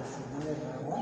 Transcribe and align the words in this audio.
recibir 0.00 0.48
el 0.48 0.62
agua. 0.72 0.98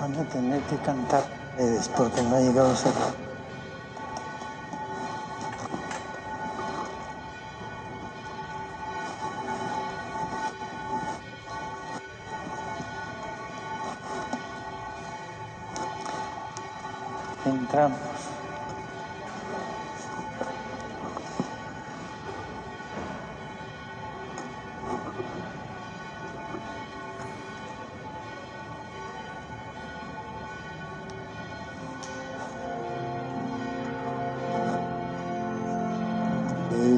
Van 0.00 0.16
a 0.16 0.28
tener 0.28 0.60
que 0.62 0.76
cantar 0.78 1.31
ustedes 1.52 1.88
porque 1.88 2.22
no 2.22 2.36
ha 2.36 2.40
llegado 2.40 2.70
a. 2.72 3.31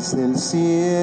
Desde 0.05 0.23
el 0.23 0.37
cielo 0.39 0.94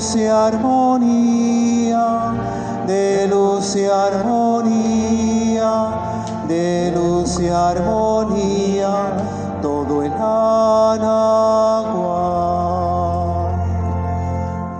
luz 0.00 0.16
y 0.16 0.26
armonía, 0.26 2.06
de 2.86 3.26
luz 3.26 3.76
y 3.76 3.84
armonía, 3.84 5.72
de 6.48 6.90
luz 6.96 7.38
y 7.38 7.48
armonía, 7.48 8.88
todo 9.60 10.02
el 10.02 10.12
agua 10.14 10.70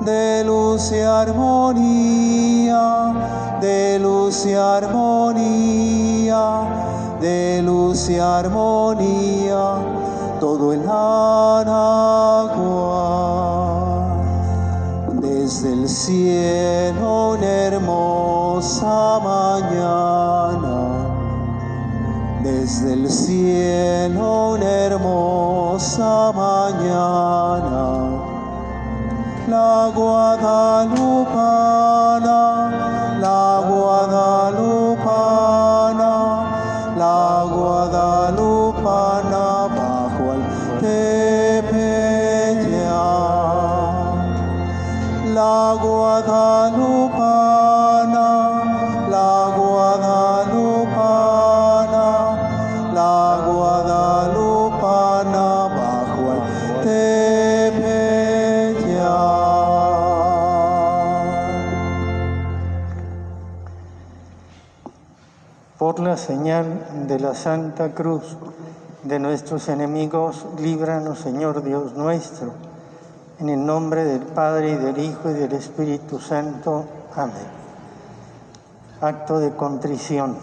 de 0.00 0.42
luz 0.42 0.90
y 0.90 1.00
armonía, 1.00 2.80
de 3.60 3.98
luz 3.98 4.46
y 4.46 4.54
armonía, 4.54 6.40
de 7.20 7.60
luz 7.62 8.08
y 8.08 8.18
armonía, 8.18 9.74
todo 10.40 10.72
el 10.72 10.80
agua. 10.88 12.09
Cielo 16.10 17.30
una 17.34 17.46
hermosa 17.46 19.20
mañana, 19.22 20.78
desde 22.42 22.94
el 22.94 23.08
cielo 23.08 24.54
una 24.54 24.70
hermosa 24.86 26.32
mañana. 26.34 27.84
La 29.48 29.90
Guadalupana, 29.94 31.89
Guadalupana, 46.26 48.18
la 49.08 49.54
Guadalupana, 49.56 50.92
la 52.92 53.40
Guadalupana 53.46 55.44
bajo 55.76 56.22
el 56.32 56.40
Tepeyac. 56.82 58.10
Por 65.78 66.00
la 66.00 66.16
señal 66.18 67.06
de 67.06 67.18
la 67.18 67.34
Santa 67.34 67.94
Cruz 67.94 68.36
de 69.04 69.18
nuestros 69.18 69.68
enemigos, 69.70 70.44
líbranos, 70.58 71.18
Señor 71.18 71.62
Dios 71.64 71.94
nuestro. 71.94 72.69
En 73.40 73.48
el 73.48 73.64
nombre 73.64 74.04
del 74.04 74.20
Padre 74.20 74.72
y 74.72 74.76
del 74.76 74.98
Hijo 74.98 75.30
y 75.30 75.32
del 75.32 75.52
Espíritu 75.52 76.20
Santo. 76.20 76.84
Amén. 77.16 77.48
Acto 79.00 79.38
de 79.38 79.56
contrición. 79.56 80.36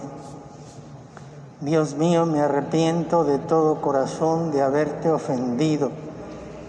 Dios 1.61 1.93
mío, 1.93 2.25
me 2.25 2.41
arrepiento 2.41 3.23
de 3.23 3.37
todo 3.37 3.81
corazón 3.81 4.51
de 4.51 4.63
haberte 4.63 5.11
ofendido, 5.11 5.91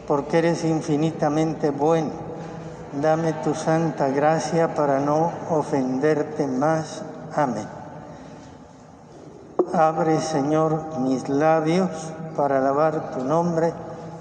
porque 0.06 0.36
eres 0.36 0.64
infinitamente 0.64 1.70
bueno. 1.70 2.10
Dame 3.00 3.32
tu 3.32 3.54
santa 3.54 4.08
gracia 4.08 4.74
para 4.74 5.00
no 5.00 5.32
ofenderte 5.48 6.46
más. 6.46 7.04
Amén. 7.34 7.66
Abre, 9.72 10.20
Señor, 10.20 10.98
mis 11.00 11.26
labios 11.30 11.88
para 12.36 12.58
alabar 12.58 13.12
tu 13.12 13.24
nombre 13.24 13.72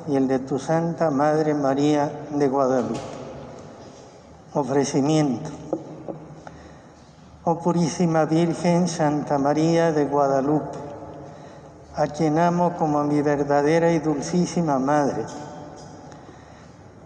y 0.07 0.15
el 0.15 0.27
de 0.27 0.39
tu 0.39 0.59
Santa 0.59 1.11
Madre 1.11 1.53
María 1.53 2.11
de 2.31 2.47
Guadalupe. 2.47 2.99
Ofrecimiento. 4.53 5.49
Oh 7.43 7.59
Purísima 7.59 8.25
Virgen 8.25 8.87
Santa 8.87 9.37
María 9.37 9.91
de 9.91 10.05
Guadalupe, 10.05 10.77
a 11.95 12.07
quien 12.07 12.39
amo 12.39 12.73
como 12.77 12.99
a 12.99 13.03
mi 13.03 13.21
verdadera 13.21 13.91
y 13.91 13.99
dulcísima 13.99 14.79
Madre, 14.79 15.25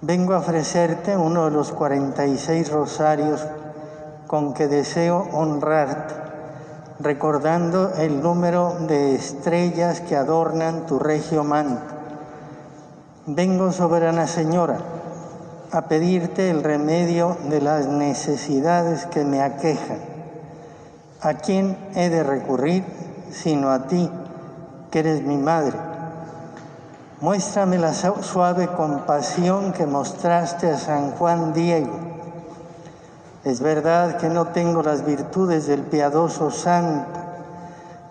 vengo 0.02 0.34
a 0.34 0.40
ofrecerte 0.40 1.16
uno 1.16 1.46
de 1.46 1.52
los 1.52 1.72
46 1.72 2.72
rosarios 2.72 3.46
con 4.28 4.54
que 4.54 4.68
deseo 4.68 5.28
honrarte 5.34 6.22
recordando 7.02 7.94
el 7.96 8.22
número 8.22 8.76
de 8.88 9.16
estrellas 9.16 10.02
que 10.02 10.16
adornan 10.16 10.86
tu 10.86 11.00
regio 11.00 11.44
manto. 11.44 12.01
Vengo, 13.34 13.72
soberana 13.72 14.28
Señora, 14.28 14.80
a 15.72 15.84
pedirte 15.84 16.50
el 16.50 16.64
remedio 16.64 17.38
de 17.50 17.62
las 17.62 17.88
necesidades 17.88 19.06
que 19.06 19.24
me 19.24 19.42
aquejan. 19.42 20.00
¿A 21.22 21.36
quién 21.36 21.78
he 21.96 22.10
de 22.10 22.24
recurrir 22.24 22.84
sino 23.32 23.72
a 23.72 23.88
ti, 23.88 24.12
que 24.92 25.00
eres 25.00 25.24
mi 25.24 25.38
madre? 25.38 25.78
Muéstrame 27.22 27.78
la 27.78 27.94
suave 27.94 28.68
compasión 28.68 29.72
que 29.72 29.86
mostraste 29.86 30.70
a 30.70 30.78
San 30.78 31.12
Juan 31.12 31.54
Diego. 31.54 31.98
Es 33.46 33.62
verdad 33.62 34.18
que 34.18 34.28
no 34.28 34.48
tengo 34.48 34.84
las 34.84 35.06
virtudes 35.06 35.68
del 35.68 35.84
piadoso 35.84 36.52
santo, 36.52 37.18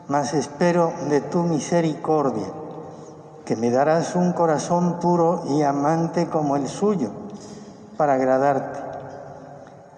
mas 0.08 0.32
espero 0.32 0.94
de 1.10 1.20
tu 1.20 1.42
misericordia 1.42 2.59
que 3.50 3.56
me 3.56 3.72
darás 3.72 4.14
un 4.14 4.32
corazón 4.32 5.00
puro 5.00 5.42
y 5.48 5.62
amante 5.62 6.28
como 6.28 6.54
el 6.54 6.68
suyo, 6.68 7.10
para 7.96 8.14
agradarte. 8.14 8.78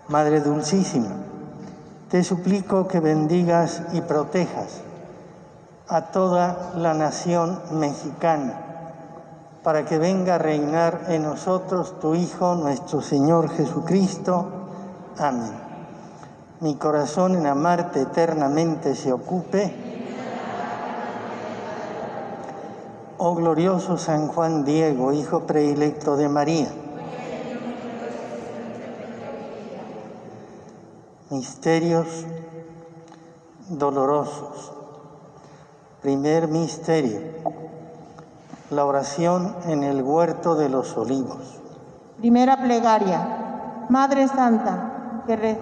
Madre 0.08 0.40
Dulcísima, 0.40 1.10
te 2.10 2.24
suplico 2.24 2.88
que 2.88 2.98
bendigas 2.98 3.82
y 3.92 4.00
protejas 4.00 4.80
a 5.86 6.00
toda 6.12 6.72
la 6.78 6.94
nación 6.94 7.60
mexicana, 7.72 8.54
para 9.62 9.84
que 9.84 9.98
venga 9.98 10.36
a 10.36 10.38
reinar 10.38 11.02
en 11.08 11.24
nosotros 11.24 12.00
tu 12.00 12.14
Hijo, 12.14 12.54
nuestro 12.54 13.02
Señor 13.02 13.50
Jesucristo. 13.50 14.46
Amén. 15.18 15.52
Mi 16.60 16.76
corazón 16.76 17.34
en 17.34 17.46
amarte 17.46 18.00
eternamente 18.00 18.94
se 18.94 19.12
ocupe. 19.12 19.81
Oh 23.24 23.36
glorioso 23.36 23.98
San 23.98 24.26
Juan 24.26 24.64
Diego, 24.64 25.12
Hijo 25.12 25.46
predilecto 25.46 26.16
de 26.16 26.28
María. 26.28 26.66
Misterios 31.30 32.26
dolorosos. 33.68 34.72
Primer 36.00 36.48
misterio. 36.48 37.20
La 38.70 38.84
oración 38.84 39.54
en 39.68 39.84
el 39.84 40.02
huerto 40.02 40.56
de 40.56 40.68
los 40.68 40.96
olivos. 40.96 41.60
Primera 42.18 42.60
plegaria. 42.60 43.86
Madre 43.88 44.26
Santa, 44.26 45.22
que, 45.28 45.60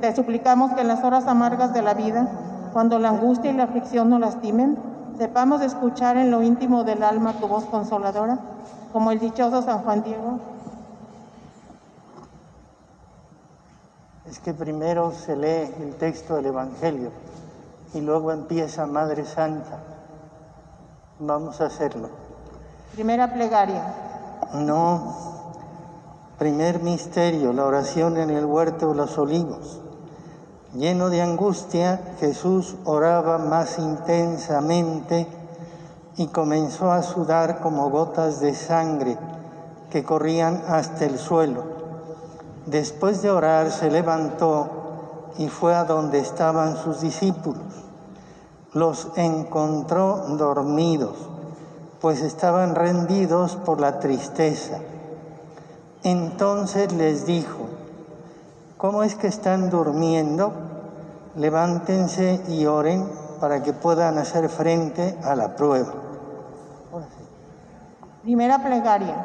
te 0.00 0.16
suplicamos 0.16 0.72
que 0.72 0.80
en 0.80 0.88
las 0.88 1.04
horas 1.04 1.26
amargas 1.26 1.74
de 1.74 1.82
la 1.82 1.92
vida, 1.92 2.30
cuando 2.72 2.98
la 2.98 3.10
angustia 3.10 3.50
y 3.50 3.54
la 3.54 3.64
aflicción 3.64 4.08
nos 4.08 4.20
lastimen, 4.20 4.93
sepamos 5.18 5.62
escuchar 5.62 6.16
en 6.16 6.30
lo 6.30 6.42
íntimo 6.42 6.84
del 6.84 7.02
alma 7.02 7.34
tu 7.34 7.46
voz 7.48 7.64
consoladora, 7.64 8.38
como 8.92 9.10
el 9.10 9.18
dichoso 9.18 9.62
San 9.62 9.80
Juan 9.80 10.02
Diego. 10.02 10.40
Es 14.26 14.38
que 14.38 14.54
primero 14.54 15.12
se 15.12 15.36
lee 15.36 15.72
el 15.80 15.94
texto 15.96 16.36
del 16.36 16.46
Evangelio 16.46 17.10
y 17.92 18.00
luego 18.00 18.32
empieza 18.32 18.86
Madre 18.86 19.24
Santa. 19.24 19.78
Vamos 21.18 21.60
a 21.60 21.66
hacerlo. 21.66 22.08
Primera 22.94 23.32
plegaria. 23.32 23.82
No. 24.54 25.14
Primer 26.38 26.82
misterio, 26.82 27.52
la 27.52 27.64
oración 27.64 28.16
en 28.16 28.30
el 28.30 28.44
huerto 28.44 28.88
de 28.88 28.94
los 28.96 29.16
olivos. 29.18 29.80
Lleno 30.74 31.08
de 31.08 31.22
angustia, 31.22 32.00
Jesús 32.18 32.74
oraba 32.84 33.38
más 33.38 33.78
intensamente 33.78 35.28
y 36.16 36.26
comenzó 36.26 36.90
a 36.90 37.04
sudar 37.04 37.60
como 37.60 37.90
gotas 37.90 38.40
de 38.40 38.56
sangre 38.56 39.16
que 39.90 40.02
corrían 40.02 40.64
hasta 40.66 41.04
el 41.04 41.16
suelo. 41.16 41.62
Después 42.66 43.22
de 43.22 43.30
orar 43.30 43.70
se 43.70 43.88
levantó 43.88 44.68
y 45.38 45.48
fue 45.48 45.76
a 45.76 45.84
donde 45.84 46.18
estaban 46.18 46.76
sus 46.76 47.00
discípulos. 47.00 47.62
Los 48.72 49.12
encontró 49.14 50.24
dormidos, 50.30 51.16
pues 52.00 52.20
estaban 52.20 52.74
rendidos 52.74 53.54
por 53.54 53.80
la 53.80 54.00
tristeza. 54.00 54.80
Entonces 56.02 56.92
les 56.92 57.26
dijo, 57.26 57.68
¿cómo 58.84 59.02
es 59.02 59.14
que 59.14 59.28
están 59.28 59.70
durmiendo? 59.70 60.52
Levántense 61.36 62.42
y 62.48 62.66
oren 62.66 63.08
para 63.40 63.62
que 63.62 63.72
puedan 63.72 64.18
hacer 64.18 64.50
frente 64.50 65.18
a 65.24 65.34
la 65.34 65.56
prueba. 65.56 65.90
Primera 68.20 68.62
plegaria. 68.62 69.24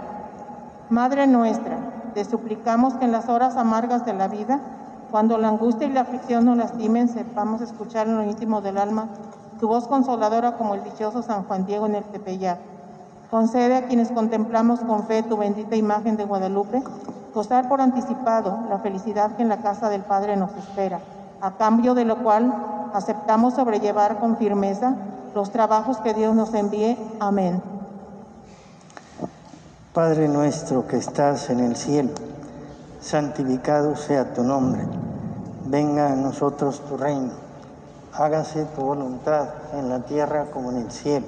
Madre 0.89 1.27
nuestra, 1.27 1.77
te 2.13 2.23
suplicamos 2.23 2.93
que 2.93 3.03
en 3.03 3.11
las 3.11 3.27
horas 3.27 3.57
amargas 3.57 4.05
de 4.05 4.13
la 4.13 4.29
vida, 4.29 4.61
cuando 5.11 5.37
la 5.37 5.49
angustia 5.49 5.87
y 5.87 5.91
la 5.91 6.01
aflicción 6.01 6.45
nos 6.45 6.55
lastimen, 6.55 7.09
sepamos 7.09 7.59
escuchar 7.59 8.07
en 8.07 8.15
lo 8.15 8.23
íntimo 8.23 8.61
del 8.61 8.77
alma 8.77 9.09
tu 9.59 9.67
voz 9.67 9.89
consoladora 9.89 10.55
como 10.55 10.75
el 10.75 10.85
dichoso 10.85 11.21
San 11.21 11.43
Juan 11.43 11.65
Diego 11.65 11.85
en 11.85 11.95
el 11.95 12.05
Tepeyac. 12.05 12.59
Concede 13.29 13.75
a 13.75 13.87
quienes 13.87 14.09
contemplamos 14.13 14.79
con 14.79 15.05
fe 15.05 15.21
tu 15.21 15.35
bendita 15.35 15.75
imagen 15.75 16.15
de 16.15 16.23
Guadalupe, 16.23 16.81
gozar 17.33 17.67
por 17.69 17.81
anticipado 17.81 18.57
la 18.69 18.79
felicidad 18.79 19.35
que 19.35 19.43
en 19.43 19.49
la 19.49 19.57
casa 19.57 19.89
del 19.89 20.01
Padre 20.01 20.35
nos 20.35 20.51
espera, 20.55 20.99
a 21.41 21.51
cambio 21.51 21.93
de 21.93 22.05
lo 22.05 22.23
cual 22.23 22.53
aceptamos 22.93 23.55
sobrellevar 23.55 24.19
con 24.19 24.37
firmeza 24.37 24.95
los 25.35 25.51
trabajos 25.51 25.97
que 25.97 26.13
Dios 26.13 26.35
nos 26.35 26.53
envíe. 26.53 26.97
Amén. 27.19 27.61
Padre 29.93 30.27
nuestro 30.27 30.87
que 30.87 30.97
estás 30.97 31.49
en 31.49 31.59
el 31.59 31.75
cielo, 31.75 32.11
santificado 33.01 33.95
sea 33.95 34.33
tu 34.33 34.43
nombre. 34.43 34.81
Venga 35.65 36.11
a 36.11 36.15
nosotros 36.15 36.81
tu 36.87 36.97
reino. 36.97 37.31
Hágase 38.13 38.65
tu 38.75 38.81
voluntad 38.81 39.49
en 39.73 39.89
la 39.89 39.99
tierra 39.99 40.45
como 40.51 40.71
en 40.71 40.77
el 40.77 40.91
cielo. 40.91 41.27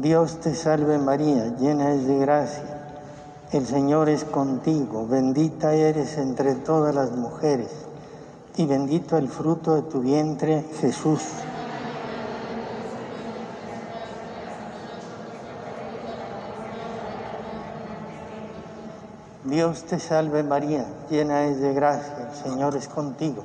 Dios 0.00 0.40
te 0.40 0.54
salve 0.54 0.96
María, 0.96 1.54
llena 1.58 1.92
es 1.92 2.06
de 2.06 2.18
gracia. 2.18 2.62
El 3.52 3.66
Señor 3.66 4.08
es 4.08 4.24
contigo, 4.24 5.06
bendita 5.06 5.74
eres 5.74 6.16
entre 6.16 6.54
todas 6.54 6.94
las 6.94 7.10
mujeres 7.10 7.68
y 8.56 8.64
bendito 8.64 9.18
el 9.18 9.28
fruto 9.28 9.74
de 9.74 9.82
tu 9.82 10.00
vientre 10.00 10.64
Jesús. 10.80 11.20
Dios 19.44 19.84
te 19.84 19.98
salve 19.98 20.42
María, 20.42 20.86
llena 21.10 21.44
es 21.44 21.60
de 21.60 21.74
gracia, 21.74 22.30
el 22.30 22.50
Señor 22.50 22.74
es 22.74 22.88
contigo. 22.88 23.44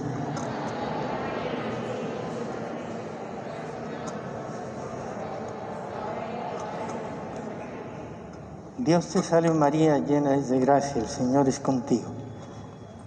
Dios 8.83 9.05
te 9.09 9.21
salve 9.21 9.51
María, 9.51 9.99
llena 9.99 10.33
es 10.33 10.49
de 10.49 10.59
gracia, 10.59 11.03
el 11.03 11.07
Señor 11.07 11.47
es 11.47 11.59
contigo. 11.59 12.09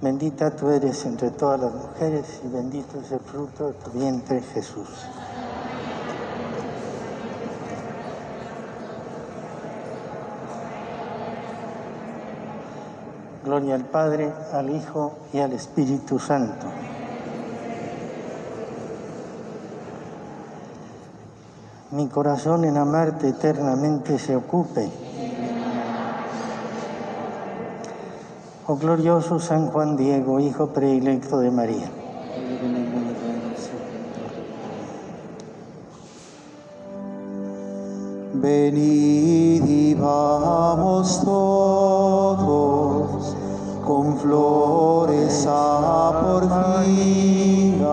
Bendita 0.00 0.54
tú 0.54 0.70
eres 0.70 1.04
entre 1.04 1.32
todas 1.32 1.58
las 1.58 1.74
mujeres 1.74 2.40
y 2.44 2.48
bendito 2.48 3.00
es 3.00 3.10
el 3.10 3.18
fruto 3.18 3.66
de 3.66 3.72
tu 3.72 3.90
vientre 3.90 4.40
Jesús. 4.40 4.88
Gloria 13.44 13.74
al 13.74 13.84
Padre, 13.86 14.32
al 14.52 14.70
Hijo 14.70 15.18
y 15.32 15.40
al 15.40 15.54
Espíritu 15.54 16.20
Santo. 16.20 16.68
Mi 21.90 22.06
corazón 22.06 22.64
en 22.64 22.76
amarte 22.76 23.28
eternamente 23.30 24.20
se 24.20 24.36
ocupe. 24.36 25.03
Oh 28.66 28.76
glorioso 28.76 29.38
San 29.38 29.66
Juan 29.66 29.94
Diego, 29.94 30.40
Hijo 30.40 30.68
predilecto 30.68 31.38
de 31.38 31.50
María. 31.50 31.90
Venid 38.32 39.66
y 39.66 39.92
vamos 39.92 41.20
todos 41.22 43.36
con 43.84 44.16
flores 44.16 45.46
a 45.46 46.22
Porfía, 46.24 47.84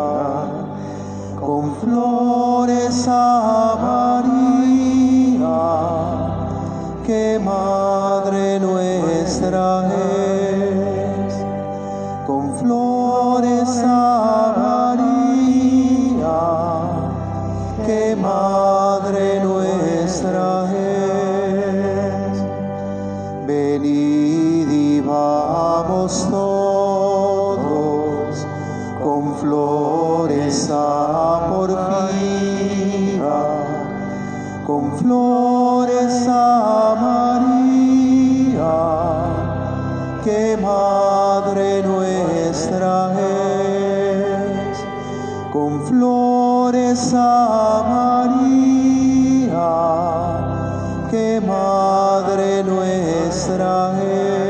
con 1.38 1.76
flores 1.76 3.08
a 3.10 3.78
María, 3.82 4.41
Madre 40.62 41.82
nuestra 41.82 43.14
es, 43.20 44.78
con 45.52 45.82
flores 45.88 47.14
a 47.16 47.84
María, 48.30 49.58
que 51.10 51.42
Madre 51.42 52.64
nuestra 52.64 54.00
es. 54.04 54.42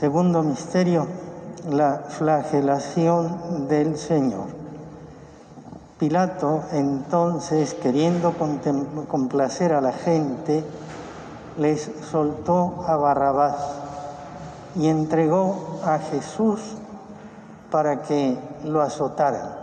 Segundo 0.00 0.42
misterio, 0.42 1.06
la 1.70 2.02
flagelación 2.08 3.68
del 3.68 3.96
Señor. 3.96 4.58
Pilato 5.98 6.64
entonces, 6.72 7.74
queriendo 7.74 8.34
complacer 9.06 9.72
a 9.74 9.80
la 9.80 9.92
gente, 9.92 10.64
les 11.58 11.90
soltó 12.10 12.84
a 12.86 12.96
Barrabás 12.96 13.56
y 14.76 14.88
entregó 14.88 15.80
a 15.84 15.98
Jesús 15.98 16.60
para 17.70 18.02
que 18.02 18.38
lo 18.64 18.82
azotaran. 18.82 19.60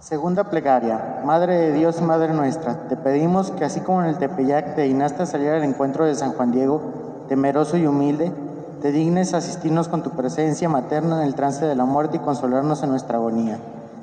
Segunda 0.00 0.44
plegaria. 0.44 1.22
Madre 1.24 1.56
de 1.56 1.72
Dios 1.72 2.00
Madre 2.00 2.32
nuestra, 2.32 2.88
te 2.88 2.96
pedimos 2.96 3.50
que 3.50 3.64
así 3.64 3.80
como 3.80 4.02
en 4.02 4.08
el 4.08 4.18
Tepeyac 4.18 4.74
te 4.74 4.82
dignaste 4.82 5.22
a 5.22 5.26
salir 5.26 5.50
al 5.50 5.64
encuentro 5.64 6.04
de 6.04 6.14
San 6.14 6.32
Juan 6.32 6.52
Diego, 6.52 6.80
temeroso 7.28 7.76
y 7.76 7.86
humilde, 7.86 8.32
te 8.80 8.92
dignes 8.92 9.34
asistirnos 9.34 9.88
con 9.88 10.02
tu 10.02 10.10
presencia 10.10 10.68
materna 10.68 11.20
en 11.20 11.26
el 11.26 11.34
trance 11.34 11.66
de 11.66 11.74
la 11.74 11.84
muerte 11.84 12.18
y 12.18 12.20
consolarnos 12.20 12.82
en 12.82 12.90
nuestra 12.90 13.18
agonía. 13.18 13.58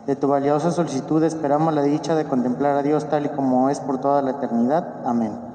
De 0.06 0.16
tu 0.16 0.28
valiosa 0.28 0.72
solicitud 0.72 1.24
esperamos 1.24 1.74
la 1.74 1.82
dicha 1.82 2.14
de 2.14 2.26
contemplar 2.26 2.78
a 2.78 2.84
Dios 2.84 3.10
tal 3.10 3.26
y 3.26 3.30
como 3.30 3.70
es 3.70 3.80
por 3.80 4.00
toda 4.00 4.22
la 4.22 4.32
eternidad. 4.32 5.02
Amén. 5.06 5.55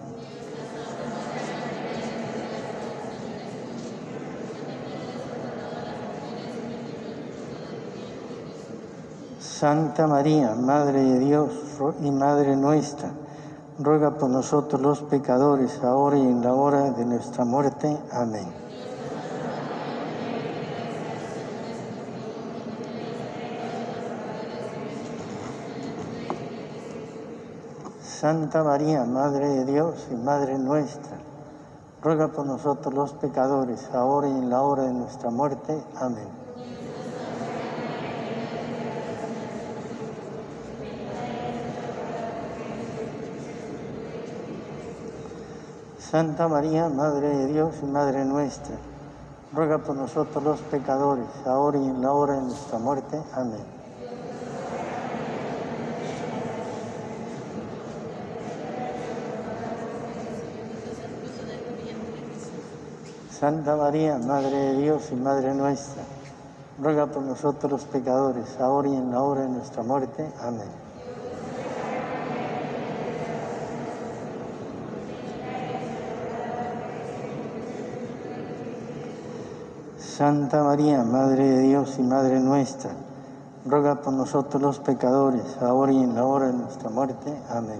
Santa 9.61 10.07
María, 10.07 10.55
Madre 10.55 11.03
de 11.03 11.19
Dios 11.19 11.51
y 12.01 12.09
Madre 12.09 12.55
nuestra, 12.55 13.11
ruega 13.77 14.17
por 14.17 14.27
nosotros 14.27 14.81
los 14.81 15.03
pecadores, 15.03 15.83
ahora 15.83 16.17
y 16.17 16.21
en 16.21 16.41
la 16.41 16.51
hora 16.51 16.89
de 16.89 17.05
nuestra 17.05 17.45
muerte. 17.45 17.95
Amén. 18.11 18.47
Santa 28.01 28.63
María, 28.63 29.03
Madre 29.03 29.47
de 29.47 29.65
Dios 29.65 30.07
y 30.09 30.15
Madre 30.15 30.57
nuestra, 30.57 31.17
ruega 32.01 32.29
por 32.29 32.47
nosotros 32.47 32.95
los 32.95 33.13
pecadores, 33.13 33.87
ahora 33.93 34.27
y 34.27 34.31
en 34.31 34.49
la 34.49 34.63
hora 34.63 34.85
de 34.85 34.93
nuestra 34.93 35.29
muerte. 35.29 35.83
Amén. 35.99 36.40
Santa 46.11 46.49
María, 46.49 46.89
Madre 46.89 47.29
de 47.29 47.47
Dios 47.53 47.73
y 47.81 47.85
Madre 47.85 48.25
nuestra, 48.25 48.75
ruega 49.53 49.77
por 49.77 49.95
nosotros 49.95 50.43
los 50.43 50.59
pecadores, 50.59 51.25
ahora 51.45 51.79
y 51.79 51.85
en 51.85 52.01
la 52.01 52.11
hora 52.11 52.33
de 52.33 52.41
nuestra 52.41 52.79
muerte. 52.79 53.17
Amén. 53.33 53.63
Santa 63.31 63.77
María, 63.77 64.17
Madre 64.17 64.57
de 64.57 64.81
Dios 64.81 65.03
y 65.13 65.15
Madre 65.15 65.53
nuestra, 65.53 66.03
ruega 66.77 67.05
por 67.05 67.23
nosotros 67.23 67.71
los 67.71 67.85
pecadores, 67.85 68.59
ahora 68.59 68.89
y 68.89 68.95
en 68.95 69.11
la 69.11 69.21
hora 69.21 69.41
de 69.43 69.47
nuestra 69.47 69.81
muerte. 69.81 70.29
Amén. 70.41 70.90
Santa 80.21 80.61
María, 80.61 81.03
Madre 81.03 81.43
de 81.43 81.61
Dios 81.61 81.95
y 81.97 82.03
Madre 82.03 82.39
nuestra, 82.39 82.91
ruega 83.65 84.03
por 84.03 84.13
nosotros 84.13 84.61
los 84.61 84.77
pecadores, 84.77 85.57
ahora 85.59 85.91
y 85.93 85.97
en 85.97 86.13
la 86.13 86.23
hora 86.23 86.45
de 86.45 86.53
nuestra 86.53 86.91
muerte. 86.91 87.35
Amén. 87.49 87.79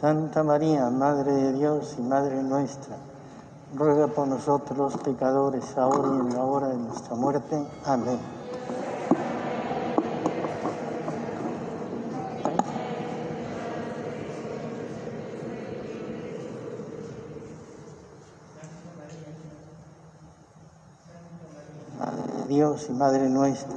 Santa 0.00 0.44
María, 0.44 0.88
Madre 0.88 1.32
de 1.32 1.52
Dios 1.54 1.96
y 1.98 2.02
Madre 2.02 2.44
nuestra, 2.44 2.94
ruega 3.74 4.06
por 4.06 4.28
nosotros 4.28 4.78
los 4.78 4.96
pecadores, 4.98 5.76
ahora 5.76 6.10
y 6.14 6.20
en 6.20 6.32
la 6.32 6.44
hora 6.44 6.68
de 6.68 6.76
nuestra 6.76 7.16
muerte. 7.16 7.66
Amén. 7.84 8.41
Dios 22.72 22.86
y 22.88 22.92
Madre 22.92 23.28
nuestra, 23.28 23.76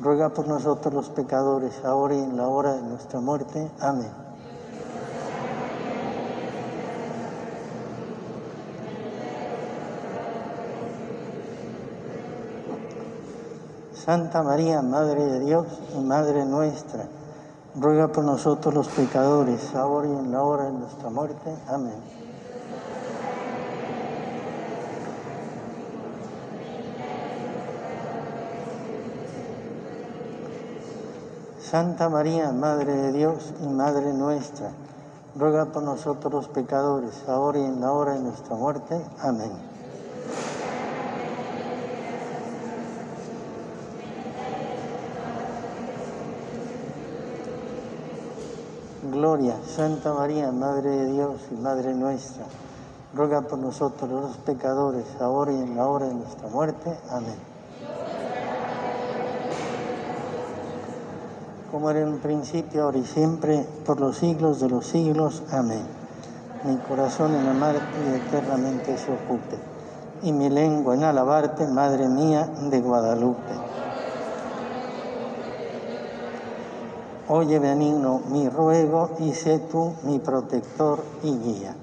ruega 0.00 0.30
por 0.30 0.48
nosotros 0.48 0.94
los 0.94 1.10
pecadores, 1.10 1.84
ahora 1.84 2.14
y 2.14 2.20
en 2.20 2.38
la 2.38 2.48
hora 2.48 2.72
de 2.72 2.82
nuestra 2.82 3.20
muerte. 3.20 3.70
Amén. 3.80 4.10
Santa 13.92 14.42
María, 14.42 14.80
Madre 14.80 15.26
de 15.26 15.40
Dios 15.40 15.66
y 15.94 16.00
Madre 16.00 16.46
nuestra, 16.46 17.04
ruega 17.74 18.08
por 18.08 18.24
nosotros 18.24 18.72
los 18.72 18.88
pecadores, 18.88 19.74
ahora 19.74 20.08
y 20.08 20.12
en 20.12 20.32
la 20.32 20.42
hora 20.42 20.64
de 20.64 20.72
nuestra 20.72 21.10
muerte. 21.10 21.54
Amén. 21.68 22.17
Santa 31.70 32.08
María, 32.08 32.50
Madre 32.50 32.94
de 32.94 33.12
Dios 33.12 33.52
y 33.62 33.66
Madre 33.66 34.14
nuestra, 34.14 34.70
ruega 35.36 35.66
por 35.66 35.82
nosotros 35.82 36.48
pecadores, 36.48 37.28
ahora 37.28 37.58
y 37.58 37.64
en 37.64 37.82
la 37.82 37.92
hora 37.92 38.14
de 38.14 38.20
nuestra 38.20 38.56
muerte. 38.56 38.98
Amén. 39.20 39.52
Gloria, 49.12 49.56
Santa 49.76 50.14
María, 50.14 50.50
Madre 50.50 50.88
de 50.88 51.12
Dios 51.12 51.38
y 51.50 51.54
Madre 51.54 51.92
nuestra, 51.92 52.46
ruega 53.12 53.42
por 53.42 53.58
nosotros 53.58 54.08
los 54.08 54.36
pecadores, 54.38 55.04
ahora 55.20 55.52
y 55.52 55.56
en 55.56 55.76
la 55.76 55.86
hora 55.86 56.06
de 56.06 56.14
nuestra 56.14 56.48
muerte. 56.48 56.98
Amén. 57.10 57.57
Como 61.70 61.90
era 61.90 62.00
en 62.00 62.08
un 62.08 62.18
principio, 62.18 62.84
ahora 62.84 62.98
y 62.98 63.04
siempre, 63.04 63.66
por 63.84 64.00
los 64.00 64.16
siglos 64.16 64.58
de 64.60 64.70
los 64.70 64.86
siglos. 64.86 65.42
Amén. 65.52 65.82
Mi 66.64 66.76
corazón 66.78 67.34
en 67.34 67.46
amarte 67.46 67.82
eternamente 68.16 68.96
se 68.96 69.12
ocupe, 69.12 69.58
y 70.22 70.32
mi 70.32 70.48
lengua 70.48 70.94
en 70.94 71.04
alabarte, 71.04 71.66
Madre 71.66 72.08
mía 72.08 72.48
de 72.70 72.80
Guadalupe. 72.80 73.54
Oye 77.30 77.58
benigno 77.58 78.22
mi 78.30 78.48
ruego 78.48 79.10
y 79.18 79.34
sé 79.34 79.58
tú 79.58 79.92
mi 80.04 80.18
protector 80.18 81.04
y 81.22 81.36
guía. 81.36 81.76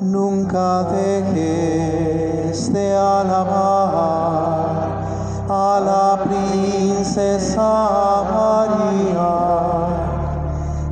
Nunca 0.00 0.84
dejes 0.84 2.72
de 2.72 2.96
alabar 2.96 4.30
a 5.52 5.80
la 5.80 6.24
princesa 6.24 8.22
María. 8.32 9.32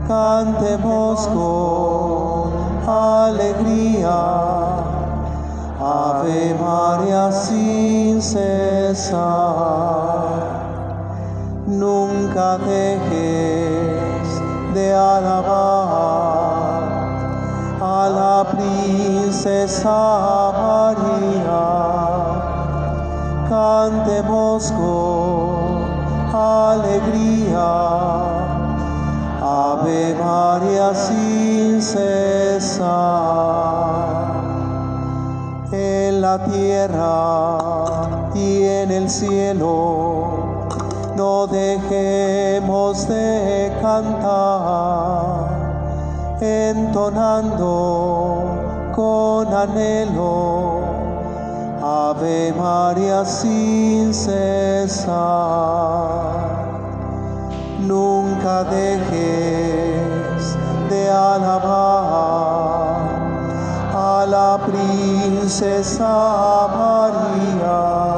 Cantemos 0.08 1.28
con 1.28 2.50
alegría. 2.88 4.18
Ave 5.80 6.56
María 6.60 7.30
sin 7.30 8.20
cesar 8.20 9.14
nunca 11.66 12.58
dejes 12.58 14.28
de 14.74 14.92
alabar 14.92 16.82
a 17.80 18.08
la 18.08 18.44
princesa 18.50 20.52
María. 20.60 21.97
Cantemos 23.58 24.70
con 24.70 25.82
alegría. 26.32 27.70
Ave 29.42 30.14
María 30.14 30.94
sin 30.94 31.82
cesar. 31.82 32.86
En 35.72 36.20
la 36.20 36.38
tierra 36.44 37.58
y 38.32 38.62
en 38.62 38.92
el 38.92 39.10
cielo 39.10 40.68
no 41.16 41.48
dejemos 41.48 43.08
de 43.08 43.72
cantar, 43.82 45.48
entonando 46.40 47.64
con 48.94 49.52
anhelo, 49.52 50.77
Ave 51.90 52.52
María 52.52 53.24
sin 53.24 54.12
cesar. 54.12 55.08
Nunca 57.80 58.64
dejes 58.64 60.44
de 60.90 61.10
alabar 61.10 61.48
a 63.94 64.26
la 64.28 64.58
princesa 64.66 66.14
María 66.76 68.08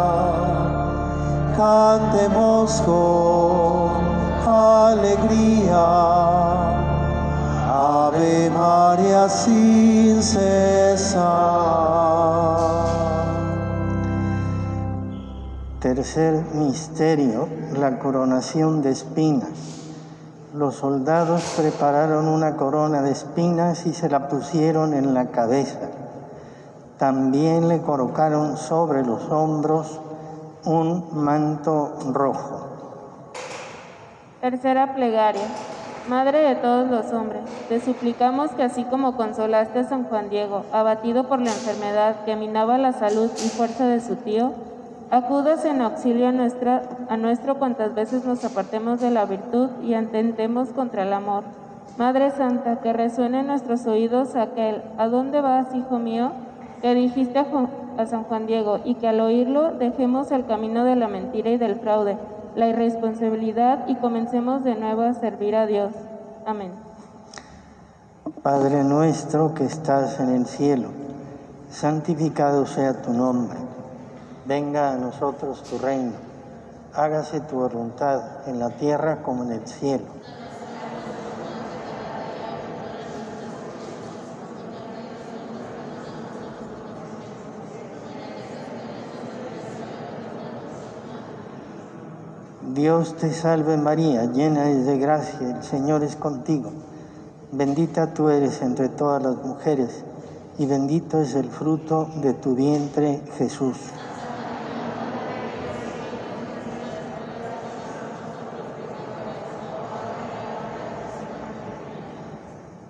cantemos 1.57 2.83
con 2.87 3.91
alegría. 4.47 5.87
Ave 7.69 8.51
María 8.51 9.29
sin 9.29 10.23
cesar. 10.23 12.00
Tercer 15.81 16.45
misterio, 16.53 17.49
la 17.73 17.99
coronación 17.99 18.83
de 18.83 18.91
espinas. 18.91 19.49
Los 20.55 20.75
soldados 20.75 21.55
prepararon 21.57 22.29
una 22.29 22.57
corona 22.57 23.01
de 23.01 23.13
espinas 23.13 23.87
y 23.87 23.95
se 23.95 24.11
la 24.11 24.29
pusieron 24.29 24.93
en 24.93 25.15
la 25.15 25.29
cabeza. 25.29 25.89
También 26.99 27.69
le 27.69 27.81
colocaron 27.81 28.59
sobre 28.59 29.07
los 29.07 29.31
hombros 29.31 30.03
un 30.67 31.07
manto 31.15 31.95
rojo. 32.13 32.69
Tercera 34.43 34.95
plegaria. 34.95 35.49
Madre 36.11 36.41
de 36.41 36.57
todos 36.57 36.91
los 36.91 37.11
hombres, 37.15 37.41
te 37.71 37.81
suplicamos 37.81 38.51
que 38.51 38.65
así 38.65 38.85
como 38.85 39.17
consolaste 39.17 39.79
a 39.79 39.89
San 39.89 40.05
Juan 40.05 40.29
Diego, 40.29 40.65
abatido 40.73 41.27
por 41.27 41.41
la 41.41 41.53
enfermedad 41.53 42.25
que 42.27 42.37
minaba 42.37 42.77
la 42.77 42.93
salud 42.93 43.31
y 43.43 43.49
fuerza 43.49 43.87
de 43.87 44.01
su 44.01 44.17
tío, 44.17 44.53
acudas 45.11 45.65
en 45.65 45.81
auxilio 45.81 46.29
a, 46.29 46.33
nuestra, 46.33 46.83
a 47.09 47.17
nuestro 47.17 47.59
cuantas 47.59 47.95
veces 47.95 48.25
nos 48.25 48.45
apartemos 48.45 49.01
de 49.01 49.11
la 49.11 49.25
virtud 49.25 49.71
y 49.83 49.95
atentemos 49.95 50.71
contra 50.71 51.03
el 51.03 51.13
amor. 51.13 51.45
Madre 51.99 52.31
Santa, 52.31 52.81
que 52.81 52.93
resuene 52.93 53.41
en 53.41 53.49
nuestros 53.49 53.87
oídos 53.87 54.37
aquel, 54.37 54.83
¿a 54.99 55.09
dónde 55.09 55.41
vas, 55.41 55.75
hijo 55.75 55.99
mío? 55.99 56.33
que 56.81 56.95
dijiste 56.95 57.39
a, 57.39 57.47
a 57.99 58.07
San 58.07 58.25
Juan 58.25 58.47
Diego 58.47 58.81
y 58.85 58.95
que 58.95 59.09
al 59.09 59.21
oírlo 59.21 59.73
dejemos 59.73 60.31
el 60.31 60.47
camino 60.47 60.85
de 60.85 60.97
la 60.97 61.09
mentira 61.09 61.51
y 61.51 61.59
del 61.59 61.77
fraude, 61.77 62.17
la 62.57 62.69
irresponsabilidad 62.69 63.87
y 63.87 63.97
comencemos 63.97 64.65
de 64.65 64.75
nuevo 64.75 65.03
a 65.03 65.15
servir 65.15 65.55
a 65.57 65.67
Dios. 65.67 65.93
Amén. 66.47 66.73
Padre 68.43 68.85
nuestro 68.85 69.55
que 69.55 69.65
estás 69.65 70.19
en 70.21 70.31
el 70.31 70.47
cielo, 70.47 70.89
santificado 71.71 72.67
sea 72.67 73.03
tu 73.03 73.13
nombre. 73.13 73.70
Venga 74.51 74.91
a 74.91 74.97
nosotros 74.97 75.63
tu 75.63 75.79
reino. 75.79 76.15
Hágase 76.93 77.39
tu 77.39 77.55
voluntad 77.55 78.49
en 78.49 78.59
la 78.59 78.71
tierra 78.71 79.23
como 79.23 79.45
en 79.45 79.53
el 79.53 79.65
cielo. 79.69 80.07
Dios 92.75 93.15
te 93.19 93.33
salve 93.33 93.77
María, 93.77 94.25
llena 94.25 94.69
es 94.69 94.85
de 94.85 94.99
gracia, 94.99 95.59
el 95.59 95.63
Señor 95.63 96.03
es 96.03 96.17
contigo. 96.17 96.73
Bendita 97.53 98.15
tú 98.15 98.31
eres 98.31 98.63
entre 98.63 98.89
todas 98.89 99.23
las 99.23 99.37
mujeres 99.37 100.03
y 100.59 100.67
bendito 100.67 101.21
es 101.21 101.37
el 101.37 101.49
fruto 101.49 102.09
de 102.17 102.35
tu 102.35 102.57
vientre 102.57 103.23
Jesús. 103.39 103.77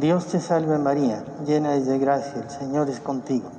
Dios 0.00 0.28
te 0.28 0.40
salve 0.40 0.78
María, 0.78 1.22
llena 1.46 1.74
es 1.74 1.84
de 1.84 1.98
gracia, 1.98 2.40
el 2.40 2.48
Señor 2.48 2.88
es 2.88 3.00
contigo. 3.00 3.50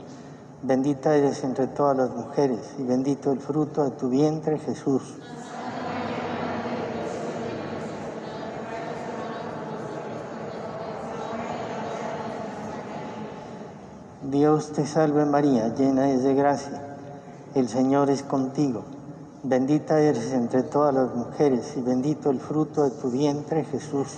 Bendita 0.64 1.16
eres 1.16 1.44
entre 1.44 1.68
todas 1.68 1.96
las 1.96 2.10
mujeres 2.10 2.74
y 2.80 2.84
bendito 2.84 3.32
el 3.32 3.40
fruto 3.40 3.84
de 3.84 3.92
tu 3.92 4.10
vientre 4.10 4.58
Jesús. 4.58 5.04
Dios 14.24 14.72
te 14.72 14.88
salve 14.88 15.26
María, 15.26 15.68
llena 15.76 16.10
es 16.10 16.24
de 16.24 16.34
gracia, 16.34 16.82
el 17.54 17.70
Señor 17.70 18.10
es 18.10 18.24
contigo. 18.24 18.82
Bendita 19.44 20.00
eres 20.00 20.34
entre 20.34 20.64
todas 20.64 20.96
las 20.96 21.14
mujeres 21.14 21.74
y 21.78 21.82
bendito 21.82 22.32
el 22.32 22.40
fruto 22.40 22.84
de 22.84 22.90
tu 22.90 23.12
vientre 23.12 23.64
Jesús. 23.66 24.18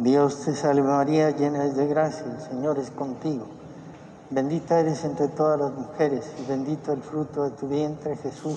Dios 0.00 0.40
te 0.46 0.54
salve 0.54 0.80
María, 0.80 1.28
llena 1.30 1.64
de 1.64 1.86
gracia, 1.86 2.24
el 2.24 2.40
Señor 2.40 2.78
es 2.78 2.90
contigo. 2.90 3.44
Bendita 4.30 4.80
eres 4.80 5.04
entre 5.04 5.28
todas 5.28 5.60
las 5.60 5.72
mujeres 5.72 6.24
y 6.42 6.48
bendito 6.48 6.94
el 6.94 7.02
fruto 7.02 7.44
de 7.44 7.50
tu 7.50 7.68
vientre 7.68 8.16
Jesús. 8.16 8.56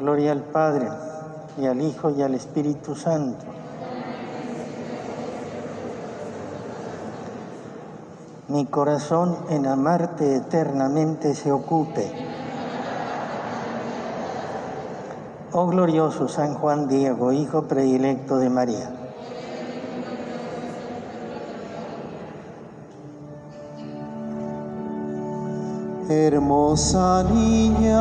Gloria 0.00 0.32
al 0.32 0.42
Padre 0.42 0.88
y 1.58 1.66
al 1.66 1.80
Hijo 1.80 2.10
y 2.10 2.20
al 2.22 2.34
Espíritu 2.34 2.96
Santo. 2.96 3.44
Mi 8.48 8.66
corazón 8.66 9.36
en 9.50 9.68
amarte 9.68 10.34
eternamente 10.34 11.36
se 11.36 11.52
ocupe. 11.52 12.41
Oh 15.54 15.66
glorioso 15.66 16.28
San 16.28 16.54
Juan 16.54 16.88
Diego, 16.88 17.30
hijo 17.30 17.64
predilecto 17.64 18.38
de 18.38 18.48
María. 18.48 18.90
Hermosa 26.08 27.24
niña, 27.24 28.00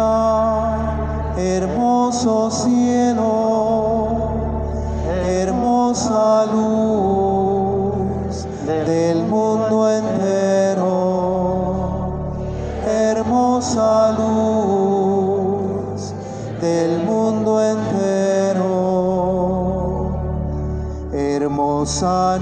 hermoso 1.35 2.49
cielo, 2.51 4.29
hermosa 5.27 6.45
luz 6.45 7.65
del 8.65 9.25
mundo 9.25 9.89
entero, 9.91 10.85
hermosa 12.87 14.13
luz 14.13 14.50
hermosa 21.82 22.38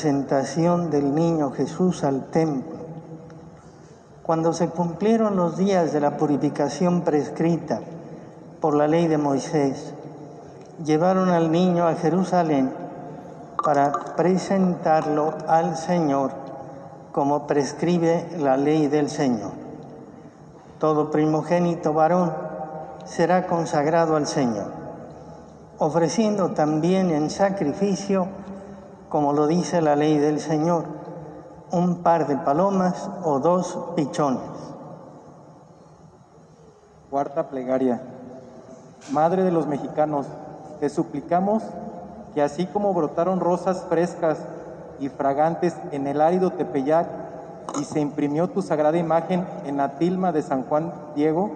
presentación 0.00 0.90
del 0.90 1.14
niño 1.14 1.50
Jesús 1.50 2.04
al 2.04 2.30
templo. 2.30 2.78
Cuando 4.22 4.54
se 4.54 4.70
cumplieron 4.70 5.36
los 5.36 5.58
días 5.58 5.92
de 5.92 6.00
la 6.00 6.16
purificación 6.16 7.02
prescrita 7.02 7.80
por 8.62 8.74
la 8.74 8.88
ley 8.88 9.08
de 9.08 9.18
Moisés, 9.18 9.92
llevaron 10.82 11.28
al 11.28 11.52
niño 11.52 11.86
a 11.86 11.96
Jerusalén 11.96 12.72
para 13.62 13.92
presentarlo 14.16 15.34
al 15.46 15.76
Señor 15.76 16.30
como 17.12 17.46
prescribe 17.46 18.26
la 18.38 18.56
ley 18.56 18.86
del 18.86 19.10
Señor. 19.10 19.50
Todo 20.78 21.10
primogénito 21.10 21.92
varón 21.92 22.32
será 23.04 23.46
consagrado 23.46 24.16
al 24.16 24.26
Señor, 24.26 24.72
ofreciendo 25.76 26.52
también 26.52 27.10
en 27.10 27.28
sacrificio, 27.28 28.39
como 29.10 29.32
lo 29.32 29.48
dice 29.48 29.82
la 29.82 29.96
ley 29.96 30.18
del 30.18 30.40
Señor, 30.40 30.84
un 31.72 31.96
par 31.96 32.28
de 32.28 32.36
palomas 32.36 33.10
o 33.24 33.40
dos 33.40 33.78
pichones. 33.96 34.40
Cuarta 37.10 37.48
plegaria. 37.48 38.00
Madre 39.10 39.42
de 39.42 39.50
los 39.50 39.66
mexicanos, 39.66 40.26
te 40.78 40.88
suplicamos 40.88 41.64
que 42.34 42.40
así 42.40 42.66
como 42.66 42.94
brotaron 42.94 43.40
rosas 43.40 43.84
frescas 43.88 44.38
y 45.00 45.08
fragantes 45.08 45.74
en 45.90 46.06
el 46.06 46.20
árido 46.20 46.52
Tepeyac 46.52 47.08
y 47.80 47.84
se 47.84 47.98
imprimió 47.98 48.48
tu 48.48 48.62
sagrada 48.62 48.96
imagen 48.96 49.44
en 49.66 49.78
la 49.78 49.98
tilma 49.98 50.30
de 50.30 50.42
San 50.42 50.62
Juan 50.64 50.92
Diego, 51.16 51.50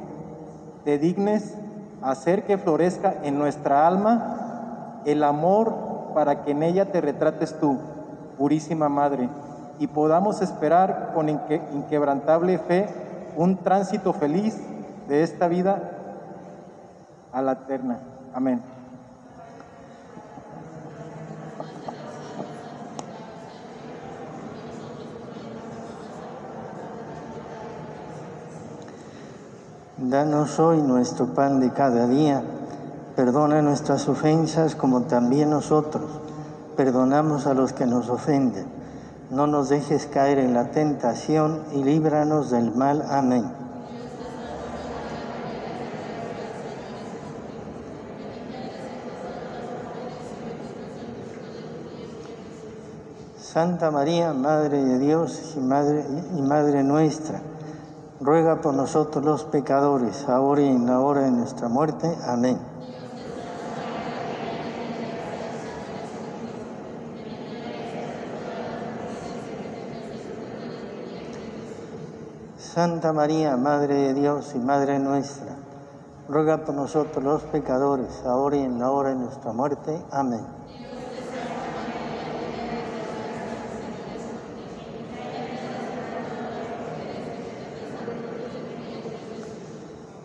te 0.84 0.98
dignes 0.98 1.54
hacer 2.02 2.44
que 2.44 2.58
florezca 2.58 3.14
en 3.22 3.38
nuestra 3.38 3.86
alma 3.86 5.00
el 5.04 5.22
amor 5.22 5.93
para 6.14 6.44
que 6.44 6.52
en 6.52 6.62
ella 6.62 6.92
te 6.92 7.00
retrates 7.00 7.58
tú, 7.58 7.78
purísima 8.38 8.88
Madre, 8.88 9.28
y 9.78 9.88
podamos 9.88 10.40
esperar 10.40 11.12
con 11.14 11.28
inquebrantable 11.28 12.58
fe 12.58 12.88
un 13.36 13.56
tránsito 13.58 14.12
feliz 14.12 14.56
de 15.08 15.22
esta 15.22 15.48
vida 15.48 15.90
a 17.32 17.42
la 17.42 17.52
eterna. 17.52 17.98
Amén. 18.32 18.62
Danos 29.96 30.58
hoy 30.60 30.82
nuestro 30.82 31.34
pan 31.34 31.60
de 31.60 31.70
cada 31.70 32.06
día. 32.06 32.42
Perdona 33.16 33.62
nuestras 33.62 34.08
ofensas 34.08 34.74
como 34.74 35.02
también 35.02 35.50
nosotros 35.50 36.02
perdonamos 36.76 37.46
a 37.46 37.54
los 37.54 37.72
que 37.72 37.86
nos 37.86 38.08
ofenden. 38.08 38.66
No 39.30 39.46
nos 39.46 39.68
dejes 39.68 40.06
caer 40.06 40.38
en 40.38 40.52
la 40.52 40.70
tentación 40.70 41.62
y 41.72 41.84
líbranos 41.84 42.50
del 42.50 42.74
mal. 42.74 43.04
Amén. 43.08 43.44
Santa 53.38 53.92
María, 53.92 54.32
Madre 54.32 54.82
de 54.82 54.98
Dios 54.98 55.54
y 55.56 55.60
Madre, 55.60 56.04
y 56.36 56.42
Madre 56.42 56.82
nuestra, 56.82 57.40
ruega 58.20 58.60
por 58.60 58.74
nosotros 58.74 59.24
los 59.24 59.44
pecadores, 59.44 60.28
ahora 60.28 60.62
y 60.62 60.66
en 60.66 60.86
la 60.86 60.98
hora 60.98 61.20
de 61.20 61.30
nuestra 61.30 61.68
muerte. 61.68 62.12
Amén. 62.26 62.73
Santa 72.74 73.12
María, 73.12 73.56
Madre 73.56 73.94
de 73.94 74.14
Dios 74.14 74.52
y 74.56 74.58
Madre 74.58 74.98
nuestra, 74.98 75.54
ruega 76.28 76.64
por 76.64 76.74
nosotros 76.74 77.22
los 77.22 77.42
pecadores, 77.44 78.24
ahora 78.26 78.56
y 78.56 78.62
en 78.62 78.80
la 78.80 78.90
hora 78.90 79.10
de 79.10 79.14
nuestra 79.14 79.52
muerte. 79.52 80.02
Amén. 80.10 80.40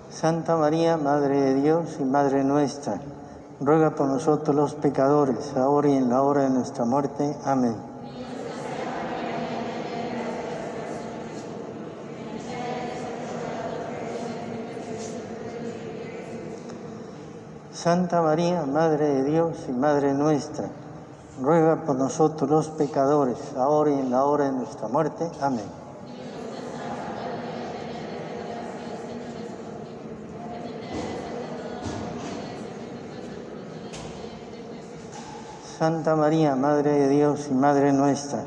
Santa 0.10 0.58
María, 0.58 0.98
Madre 0.98 1.40
de 1.40 1.62
Dios 1.62 1.98
y 2.00 2.04
Madre 2.04 2.44
nuestra, 2.44 3.00
ruega 3.60 3.92
por 3.92 4.08
nosotros 4.08 4.56
los 4.56 4.74
pecadores, 4.74 5.56
ahora 5.56 5.90
y 5.90 5.98
en 5.98 6.10
la 6.10 6.24
hora 6.24 6.42
de 6.42 6.50
nuestra 6.50 6.84
muerte. 6.84 7.38
Amén. 7.46 7.89
Santa 17.82 18.22
María, 18.22 18.66
Madre 18.66 19.08
de 19.08 19.24
Dios 19.24 19.56
y 19.70 19.72
Madre 19.72 20.14
nuestra, 20.14 20.66
ruega 21.42 21.78
por 21.86 21.96
nosotros 21.96 22.50
los 22.50 22.68
pecadores, 22.68 23.38
ahora 23.56 23.92
y 23.92 23.94
en 23.94 24.12
la 24.12 24.26
hora 24.26 24.48
de 24.48 24.52
nuestra 24.52 24.90
muerte. 24.90 25.32
Amén. 25.40 25.64
Santa 35.78 36.18
María, 36.18 36.58
Madre 36.58 36.92
de 36.92 37.08
Dios 37.08 37.48
y 37.50 37.54
Madre 37.54 37.94
nuestra, 37.94 38.44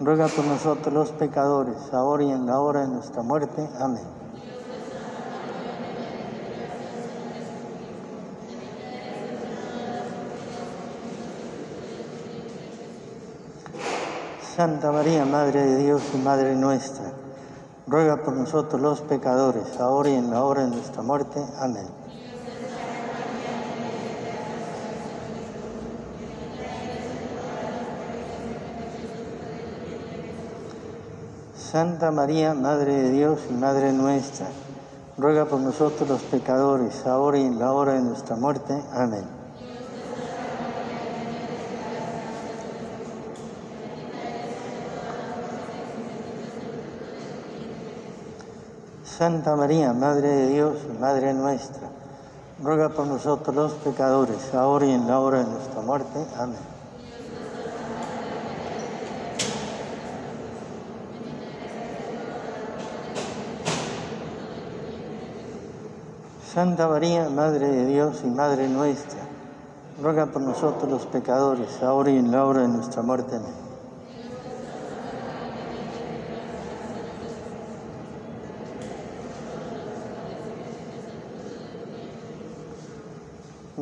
ruega 0.00 0.28
por 0.28 0.46
nosotros 0.46 0.94
los 0.94 1.10
pecadores, 1.10 1.92
ahora 1.92 2.24
y 2.24 2.30
en 2.30 2.46
la 2.46 2.58
hora 2.60 2.80
de 2.80 2.88
nuestra 2.88 3.22
muerte. 3.22 3.68
Amén. 3.78 4.23
Santa 14.56 14.92
María, 14.92 15.24
Madre 15.24 15.64
de 15.64 15.78
Dios 15.78 16.00
y 16.14 16.18
Madre 16.18 16.54
nuestra, 16.54 17.06
ruega 17.88 18.22
por 18.22 18.34
nosotros 18.34 18.80
los 18.80 19.00
pecadores, 19.00 19.80
ahora 19.80 20.10
y 20.10 20.14
en 20.14 20.30
la 20.30 20.44
hora 20.44 20.62
de 20.62 20.68
nuestra 20.68 21.02
muerte. 21.02 21.44
Amén. 21.58 21.88
Santa 31.56 32.12
María, 32.12 32.54
Madre 32.54 32.92
de 32.92 33.10
Dios 33.10 33.40
y 33.50 33.54
Madre 33.54 33.92
nuestra, 33.92 34.46
ruega 35.18 35.46
por 35.46 35.58
nosotros 35.58 36.08
los 36.08 36.22
pecadores, 36.22 37.04
ahora 37.06 37.38
y 37.38 37.46
en 37.46 37.58
la 37.58 37.72
hora 37.72 37.94
de 37.94 38.02
nuestra 38.02 38.36
muerte. 38.36 38.80
Amén. 38.92 39.43
Santa 49.16 49.54
María, 49.54 49.92
Madre 49.92 50.26
de 50.26 50.48
Dios 50.48 50.78
y 50.92 50.98
Madre 50.98 51.32
nuestra, 51.34 51.88
ruega 52.60 52.88
por 52.88 53.06
nosotros 53.06 53.54
los 53.54 53.72
pecadores, 53.74 54.52
ahora 54.52 54.86
y 54.86 54.90
en 54.90 55.06
la 55.06 55.20
hora 55.20 55.38
de 55.38 55.52
nuestra 55.52 55.82
muerte. 55.82 56.26
Amén. 56.36 56.58
Santa 66.52 66.88
María, 66.88 67.28
Madre 67.28 67.68
de 67.68 67.86
Dios 67.86 68.20
y 68.24 68.26
Madre 68.26 68.68
nuestra, 68.68 69.20
ruega 70.02 70.26
por 70.26 70.42
nosotros 70.42 70.90
los 70.90 71.06
pecadores, 71.06 71.80
ahora 71.84 72.10
y 72.10 72.18
en 72.18 72.32
la 72.32 72.44
hora 72.44 72.62
de 72.62 72.68
nuestra 72.68 73.02
muerte. 73.02 73.36
Amén. 73.36 73.63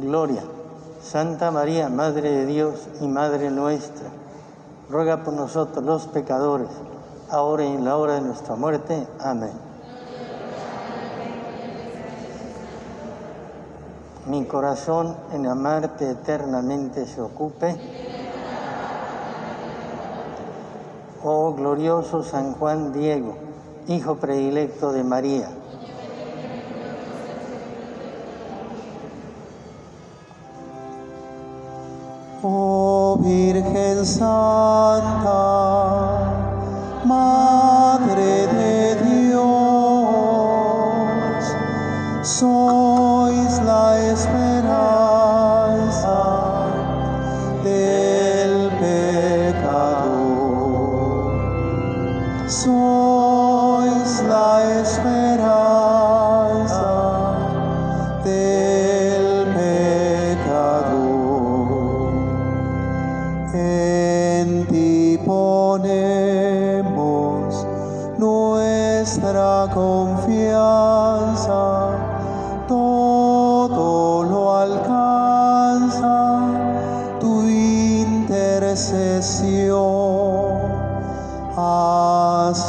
Gloria. 0.02 0.42
Santa 1.02 1.50
María, 1.50 1.88
Madre 1.88 2.30
de 2.30 2.46
Dios 2.46 2.88
y 3.00 3.08
Madre 3.08 3.50
nuestra, 3.50 4.08
ruega 4.90 5.24
por 5.24 5.34
nosotros 5.34 5.84
los 5.84 6.06
pecadores, 6.06 6.68
ahora 7.30 7.64
y 7.64 7.72
en 7.72 7.84
la 7.84 7.96
hora 7.96 8.14
de 8.14 8.20
nuestra 8.20 8.54
muerte. 8.54 9.06
Amén. 9.18 9.72
mi 14.26 14.44
corazón 14.44 15.16
en 15.32 15.46
amarte 15.46 16.10
eternamente 16.10 17.06
se 17.06 17.20
ocupe. 17.20 17.76
Oh 21.24 21.52
glorioso 21.54 22.22
San 22.22 22.54
Juan 22.54 22.92
Diego, 22.92 23.36
hijo 23.88 24.16
predilecto 24.16 24.92
de 24.92 25.04
María. 25.04 25.48
Virgen 33.62 34.04
Santa, 34.04 35.38
Madre 37.04 38.48
de 38.48 38.96
Dios, 39.04 39.42
sois 42.22 42.81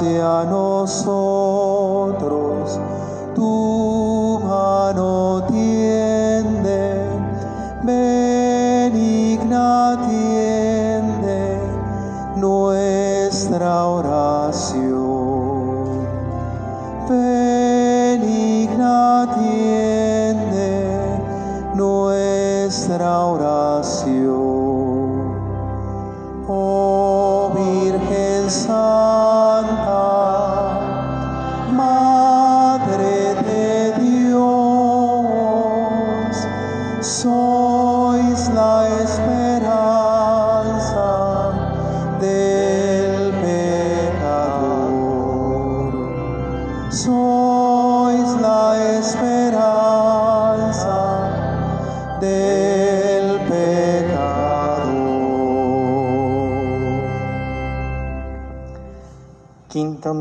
hacia 0.03 0.43
nosotros. 0.45 1.22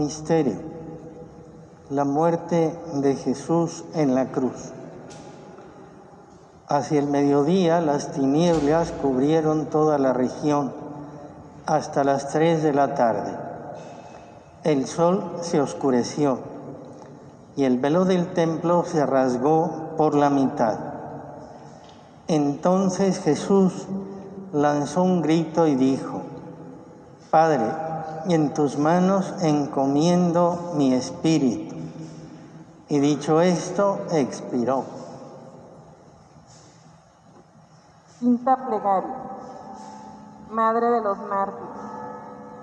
Misterio. 0.03 0.57
La 1.89 2.05
muerte 2.05 2.77
de 2.95 3.15
Jesús 3.15 3.85
en 3.95 4.15
la 4.15 4.33
cruz. 4.33 4.73
Hacia 6.67 6.99
el 6.99 7.07
mediodía 7.07 7.81
las 7.81 8.11
tinieblas 8.13 8.91
cubrieron 8.91 9.67
toda 9.67 9.99
la 9.99 10.13
región 10.13 10.73
hasta 11.67 12.03
las 12.03 12.31
tres 12.31 12.63
de 12.65 12.73
la 12.73 12.95
tarde. 12.95 13.37
El 14.65 14.87
sol 14.87 15.37
se 15.43 15.61
oscureció 15.61 16.41
y 17.55 17.65
el 17.65 17.79
velo 17.79 18.05
del 18.05 18.33
templo 18.33 18.85
se 18.85 19.07
rasgó 19.07 19.95
por 19.97 20.17
la 20.17 20.31
mitad. 20.31 20.79
Entonces 22.27 23.21
Jesús 23.21 23.87
lanzó 24.53 25.03
un 25.03 25.23
grito 25.23 25.67
y 25.67 25.77
dijo, 25.77 26.23
Padre, 27.31 27.65
en 28.27 28.55
tus 28.55 28.79
manos 28.79 29.35
encomiendo 29.41 30.73
mi 30.77 30.93
espíritu. 30.95 31.75
Y 32.89 32.99
dicho 32.99 33.41
esto, 33.41 34.01
expiró. 34.11 34.85
Quinta 38.21 38.57
plegaria. 38.57 39.17
Madre 40.51 40.91
de 40.91 41.01
los 41.01 41.19
mártires, 41.19 41.69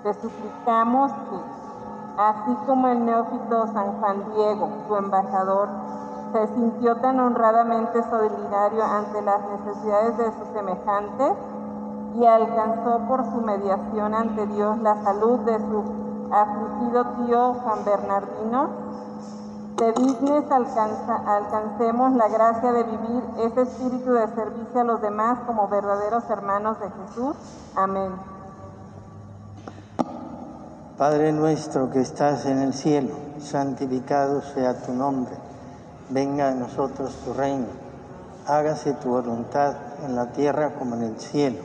te 0.04 0.14
suplicamos 0.14 1.10
que, 1.10 2.22
así 2.22 2.56
como 2.66 2.86
el 2.88 3.04
neófito 3.04 3.66
San 3.72 4.00
Juan 4.00 4.24
Diego, 4.34 4.68
tu 4.86 4.96
embajador, 4.96 5.68
se 6.32 6.46
sintió 6.54 6.96
tan 6.96 7.18
honradamente 7.18 8.02
solidario 8.08 8.84
ante 8.84 9.20
las 9.22 9.40
necesidades 9.42 10.16
de 10.16 10.24
sus 10.26 10.48
semejantes 10.54 11.32
y 12.14 12.24
alcanzó 12.26 13.00
por 13.08 13.24
su 13.24 13.40
mediación 13.40 14.14
ante 14.14 14.46
Dios 14.46 14.78
la 14.78 15.02
salud 15.02 15.40
de 15.40 15.58
su 15.58 15.84
afligido 16.32 17.04
tío 17.24 17.56
San 17.64 17.84
Bernardino, 17.84 18.68
te 19.76 19.92
dignes 19.92 20.44
alcanza- 20.50 21.22
alcancemos 21.26 22.12
la 22.14 22.28
gracia 22.28 22.72
de 22.72 22.82
vivir 22.84 23.22
ese 23.38 23.62
espíritu 23.62 24.12
de 24.12 24.26
servicio 24.28 24.80
a 24.80 24.84
los 24.84 25.00
demás 25.00 25.38
como 25.46 25.68
verdaderos 25.68 26.28
hermanos 26.28 26.78
de 26.80 26.86
Jesús. 26.90 27.36
Amén. 27.76 28.12
Padre 30.98 31.32
nuestro 31.32 31.90
que 31.90 32.00
estás 32.00 32.44
en 32.44 32.58
el 32.58 32.74
cielo, 32.74 33.14
santificado 33.38 34.42
sea 34.42 34.82
tu 34.82 34.92
nombre. 34.92 35.34
Venga 36.10 36.48
a 36.48 36.54
nosotros 36.54 37.14
tu 37.24 37.32
reino. 37.32 37.68
Hágase 38.46 38.92
tu 38.94 39.08
voluntad 39.10 39.74
en 40.04 40.14
la 40.14 40.26
tierra 40.32 40.74
como 40.74 40.96
en 40.96 41.02
el 41.04 41.18
cielo. 41.18 41.62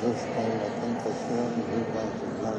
Esta 0.00 0.40
es 0.40 0.54
la 0.54 0.70
tentación 0.80 1.44
y 1.56 1.62
líbranos 1.70 2.16
del 2.20 2.34
mal. 2.42 2.58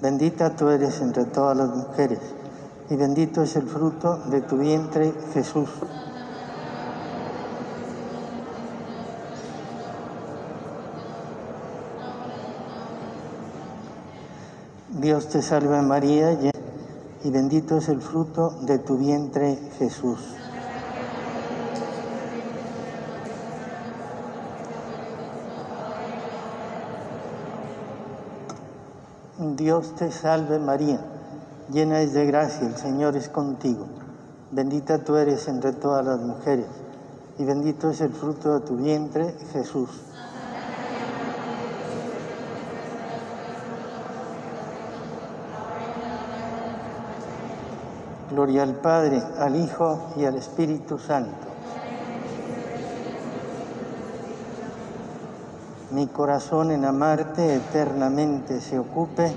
Bendita 0.00 0.50
tú 0.56 0.68
eres 0.68 1.00
entre 1.00 1.24
todas 1.24 1.56
las 1.56 1.68
mujeres 1.68 2.20
y 2.90 2.96
bendito 2.96 3.42
es 3.42 3.56
el 3.56 3.66
fruto 3.66 4.18
de 4.30 4.40
tu 4.42 4.58
vientre 4.58 5.12
Jesús. 5.32 5.70
Dios 14.88 15.28
te 15.28 15.42
salve 15.42 15.80
María, 15.82 16.32
y 17.22 17.30
bendito 17.30 17.76
es 17.76 17.88
el 17.88 18.00
fruto 18.00 18.50
de 18.62 18.78
tu 18.78 18.96
vientre 18.96 19.58
Jesús. 19.78 20.20
Dios 29.54 29.94
te 29.94 30.10
salve 30.10 30.58
María, 30.58 30.98
llena 31.70 32.00
es 32.00 32.14
de 32.14 32.26
gracia, 32.26 32.66
el 32.66 32.76
Señor 32.76 33.16
es 33.16 33.28
contigo. 33.28 33.86
Bendita 34.50 35.04
tú 35.04 35.16
eres 35.16 35.46
entre 35.46 35.72
todas 35.72 36.04
las 36.04 36.18
mujeres 36.20 36.66
y 37.38 37.44
bendito 37.44 37.90
es 37.90 38.00
el 38.00 38.12
fruto 38.12 38.58
de 38.58 38.66
tu 38.66 38.76
vientre 38.76 39.34
Jesús. 39.52 39.90
Gloria 48.30 48.64
al 48.64 48.74
Padre, 48.74 49.22
al 49.38 49.56
Hijo 49.56 50.12
y 50.16 50.24
al 50.24 50.36
Espíritu 50.36 50.98
Santo. 50.98 51.45
Mi 55.96 56.06
corazón 56.08 56.72
en 56.72 56.84
amarte 56.84 57.56
eternamente 57.56 58.60
se 58.60 58.78
ocupe. 58.78 59.32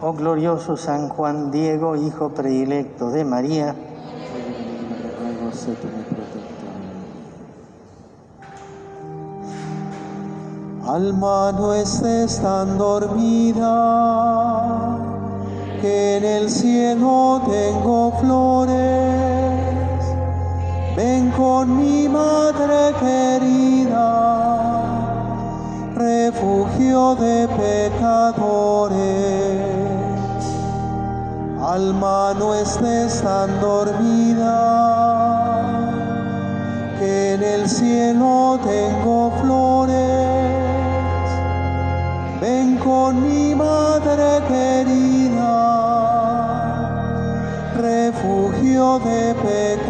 Oh 0.00 0.14
glorioso 0.14 0.74
San 0.78 1.10
Juan 1.10 1.50
Diego, 1.50 1.96
Hijo 1.96 2.30
predilecto 2.30 3.10
de 3.10 3.26
María. 3.26 3.74
Alma 10.86 11.52
no 11.52 11.74
estés 11.74 12.40
tan 12.40 12.78
dormida, 12.78 13.66
que 15.82 16.16
en 16.16 16.24
el 16.24 16.48
cielo 16.48 17.42
tengo 17.44 18.12
flores. 18.18 19.19
Ven 21.02 21.30
con 21.30 21.78
mi 21.78 22.06
madre 22.10 22.92
querida, 23.00 24.08
refugio 25.94 27.14
de 27.14 27.48
pecadores. 27.62 29.00
Alma 31.58 32.34
no 32.38 32.54
estés 32.54 33.22
tan 33.22 33.48
dormida, 33.62 34.52
que 36.98 37.32
en 37.34 37.42
el 37.44 37.66
cielo 37.66 38.60
tengo 38.62 39.32
flores. 39.40 40.26
Ven 42.42 42.76
con 42.76 43.22
mi 43.26 43.54
madre 43.54 44.42
querida, 44.52 45.54
refugio 47.88 48.98
de 48.98 49.34
pecadores. 49.34 49.89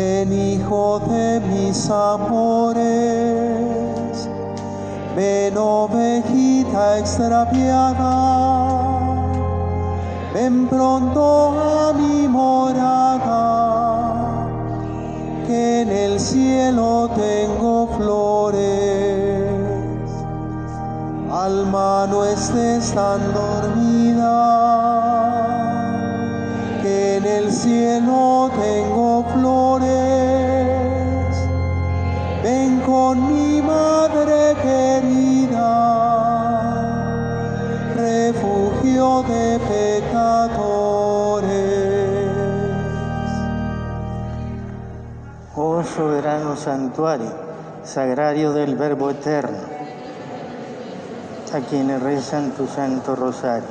Ven 0.00 0.32
hijo 0.32 0.98
de 1.10 1.40
mis 1.40 1.90
amores, 1.90 2.80
ven 5.14 5.58
ovejita 5.58 6.98
extraviada, 6.98 8.14
ven 10.32 10.68
pronto 10.68 11.50
a 11.60 11.92
mi 11.92 12.26
morada, 12.28 13.42
que 15.46 15.82
en 15.82 15.90
el 15.90 16.18
cielo 16.18 17.10
tengo 17.14 17.86
flores. 17.98 19.50
Alma 21.30 22.06
no 22.10 22.24
estés 22.24 22.90
tan 22.94 23.20
soberano 45.94 46.56
santuario, 46.56 47.32
sagrario 47.84 48.52
del 48.52 48.76
Verbo 48.76 49.10
eterno, 49.10 49.58
a 51.52 51.58
quienes 51.60 52.02
rezan 52.02 52.52
tu 52.52 52.66
santo 52.66 53.16
rosario, 53.16 53.68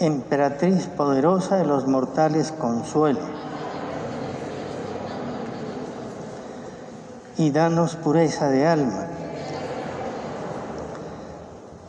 emperatriz 0.00 0.86
poderosa 0.86 1.56
de 1.56 1.64
los 1.64 1.86
mortales 1.86 2.52
consuelo, 2.52 3.20
y 7.36 7.50
danos 7.52 7.96
pureza 7.96 8.48
de 8.48 8.66
alma. 8.66 9.06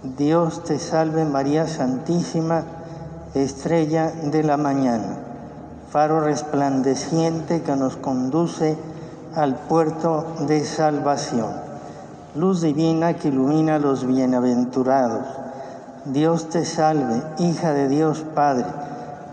Dios 0.03 0.63
te 0.63 0.79
salve 0.79 1.25
María 1.25 1.67
Santísima, 1.67 2.63
estrella 3.33 4.11
de 4.11 4.43
la 4.43 4.57
mañana, 4.57 5.17
faro 5.89 6.21
resplandeciente 6.21 7.63
que 7.63 7.75
nos 7.75 7.97
conduce 7.97 8.77
al 9.35 9.55
puerto 9.55 10.25
de 10.47 10.65
salvación, 10.65 11.51
luz 12.35 12.61
divina 12.61 13.13
que 13.13 13.29
ilumina 13.29 13.75
a 13.75 13.79
los 13.79 14.05
bienaventurados. 14.05 15.25
Dios 16.05 16.49
te 16.49 16.65
salve, 16.65 17.21
hija 17.39 17.73
de 17.73 17.87
Dios 17.87 18.25
Padre, 18.35 18.65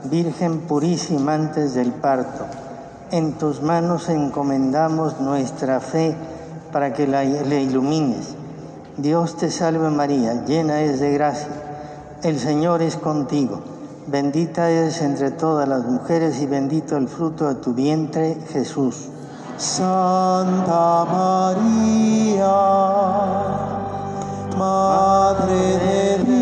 Virgen 0.05 0.61
purísima 0.61 1.35
antes 1.35 1.75
del 1.75 1.91
parto. 1.91 2.45
En 3.11 3.33
tus 3.33 3.63
manos 3.63 4.09
encomendamos 4.09 5.19
nuestra 5.19 5.81
fe 5.81 6.15
para 6.71 6.93
que 6.93 7.09
la, 7.09 7.25
le 7.25 7.63
ilumines. 7.63 8.35
Dios 8.97 9.37
te 9.37 9.51
salve 9.51 9.91
María, 9.91 10.45
llena 10.45 10.83
es 10.83 11.01
de 11.01 11.13
gracia. 11.13 11.49
El 12.23 12.39
Señor 12.39 12.83
es 12.83 12.97
contigo. 12.97 13.61
Bendita 14.07 14.71
eres 14.71 15.03
entre 15.03 15.33
todas 15.33 15.69
las 15.69 15.85
mujeres 15.85 16.41
y 16.41 16.47
bendito 16.47 16.97
el 16.97 17.09
fruto 17.09 17.49
de 17.49 17.57
tu 17.57 17.75
vientre, 17.75 18.37
Jesús. 18.53 19.09
Santa 19.59 21.05
María, 21.11 22.47
Madre 24.57 25.79
de 25.79 26.19
Dios, 26.25 26.38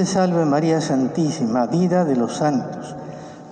te 0.00 0.06
salve 0.06 0.46
María 0.46 0.80
Santísima, 0.80 1.66
vida 1.66 2.06
de 2.06 2.16
los 2.16 2.36
santos, 2.38 2.96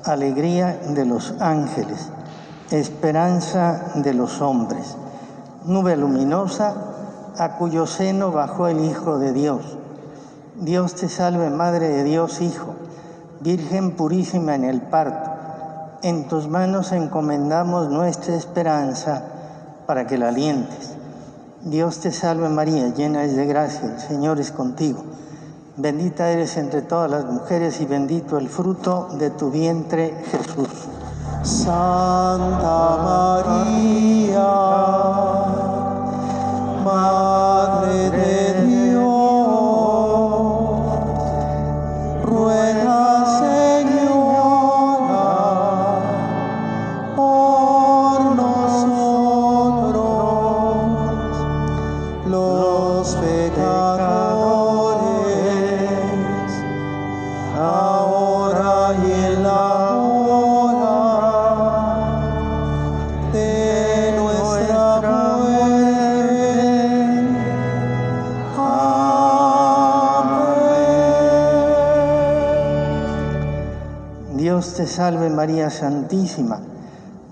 alegría 0.03 0.81
de 0.95 1.05
los 1.05 1.35
ángeles, 1.41 2.09
esperanza 2.71 3.93
de 3.97 4.15
los 4.15 4.41
hombres, 4.41 4.97
nube 5.67 5.95
luminosa 5.95 6.73
a 7.37 7.59
cuyo 7.59 7.87
seno 7.87 8.33
bajó 8.33 8.67
el 8.67 8.83
Hijo 8.83 9.19
de 9.19 9.35
Dios. 9.35 9.77
Dios 10.55 10.95
te 10.95 11.11
salve 11.11 11.51
Madre 11.51 11.91
de 11.91 12.05
Dios 12.05 12.41
Hijo, 12.41 12.77
Virgen 13.41 13.91
purísima 13.91 14.55
en 14.55 14.65
el 14.65 14.81
parto, 14.81 15.31
en 16.01 16.29
tus 16.29 16.49
manos 16.49 16.93
encomendamos 16.93 17.91
nuestra 17.91 18.35
esperanza 18.35 19.23
para 19.85 20.07
que 20.07 20.17
la 20.17 20.29
alientes. 20.29 20.95
Dios 21.61 21.99
te 21.99 22.11
salve 22.11 22.49
María, 22.49 22.89
llena 22.95 23.25
es 23.25 23.37
de 23.37 23.45
gracia, 23.45 23.83
el 23.85 24.01
Señor 24.01 24.41
es 24.41 24.51
contigo. 24.51 25.05
Bendita 25.81 26.29
eres 26.29 26.57
entre 26.57 26.83
todas 26.83 27.09
las 27.09 27.25
mujeres 27.27 27.81
y 27.81 27.87
bendito 27.87 28.37
el 28.37 28.49
fruto 28.49 29.11
de 29.13 29.31
tu 29.31 29.49
vientre 29.53 30.25
Jesús. 30.29 30.89
Santa 31.45 32.99
María, 33.05 34.45
Madre 36.85 37.38
Dios 74.59 74.75
te 74.75 74.89
salve 74.89 75.31
María 75.31 75.71
Santísima, 75.71 76.59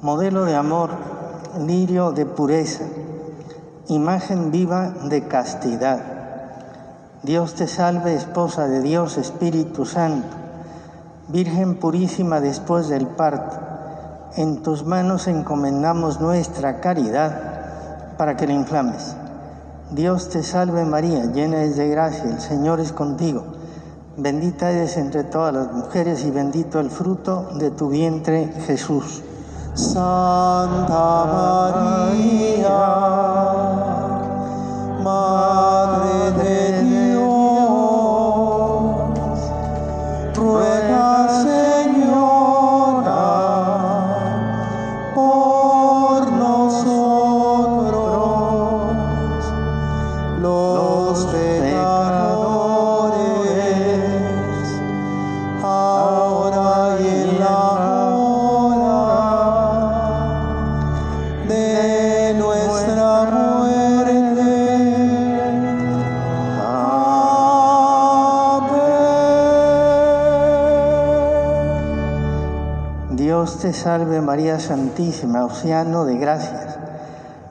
modelo 0.00 0.44
de 0.44 0.54
amor, 0.54 0.90
lirio 1.58 2.12
de 2.12 2.24
pureza, 2.24 2.84
imagen 3.88 4.52
viva 4.52 4.90
de 5.08 5.26
castidad. 5.26 5.98
Dios 7.24 7.54
te 7.54 7.66
salve, 7.66 8.14
esposa 8.14 8.68
de 8.68 8.80
Dios 8.80 9.18
Espíritu 9.18 9.86
Santo, 9.86 10.36
Virgen 11.26 11.80
purísima 11.80 12.40
después 12.40 12.88
del 12.88 13.08
parto. 13.08 13.56
En 14.36 14.62
tus 14.62 14.86
manos 14.86 15.26
encomendamos 15.26 16.20
nuestra 16.20 16.78
caridad 16.78 18.14
para 18.16 18.36
que 18.36 18.46
la 18.46 18.52
inflames. 18.52 19.16
Dios 19.90 20.28
te 20.28 20.44
salve 20.44 20.84
María, 20.84 21.24
llena 21.24 21.64
es 21.64 21.74
de 21.74 21.88
gracia, 21.88 22.22
el 22.22 22.40
Señor 22.40 22.78
es 22.78 22.92
contigo. 22.92 23.55
Bendita 24.18 24.70
eres 24.70 24.96
entre 24.96 25.24
todas 25.24 25.52
las 25.52 25.70
mujeres 25.72 26.24
y 26.24 26.30
bendito 26.30 26.80
el 26.80 26.88
fruto 26.88 27.50
de 27.58 27.70
tu 27.70 27.90
vientre 27.90 28.50
Jesús. 28.66 29.22
Santa 29.74 31.26
María, 31.34 32.78
Madre 35.04 36.32
de 36.32 36.45
te 73.66 73.72
salve 73.72 74.20
María 74.20 74.60
Santísima, 74.60 75.44
océano 75.44 76.04
de 76.04 76.16
gracias, 76.16 76.78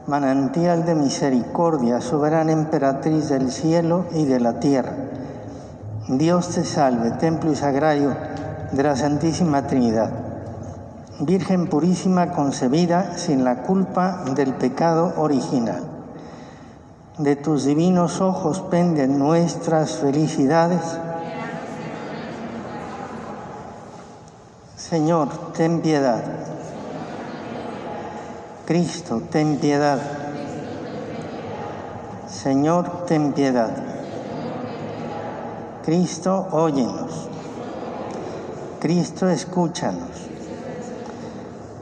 manantial 0.07 0.86
de 0.86 0.95
misericordia, 0.95 1.99
soberana 1.99 2.53
emperatriz 2.53 3.28
del 3.28 3.51
cielo 3.51 4.05
y 4.13 4.24
de 4.24 4.39
la 4.39 4.61
tierra. 4.61 4.93
Dios 6.07 6.47
te 6.51 6.63
salve, 6.63 7.11
templo 7.11 7.51
y 7.51 7.57
sagrario 7.57 8.16
de 8.72 8.82
la 8.82 8.95
Santísima 8.95 9.68
Trinidad. 9.68 10.09
Virgen 11.20 11.68
purísima 11.68 12.32
concebida 12.32 13.18
sin 13.18 13.43
la 13.43 13.63
culpa 13.63 14.24
del 14.38 14.53
pecado 14.53 15.16
original. 15.18 15.84
De 17.18 17.36
tus 17.36 17.66
divinos 17.66 18.22
ojos 18.22 18.61
penden 18.61 19.20
nuestras 19.20 19.97
felicidades. 19.97 20.80
Señor, 24.90 25.30
ten 25.54 25.82
piedad. 25.82 26.22
Cristo, 28.68 29.24
ten 29.32 29.58
piedad. 29.58 29.98
Señor, 32.28 33.08
ten 33.08 33.34
piedad. 33.34 33.72
Cristo, 35.84 36.50
óyenos. 36.52 37.30
Cristo, 38.80 39.28
escúchanos. 39.28 40.30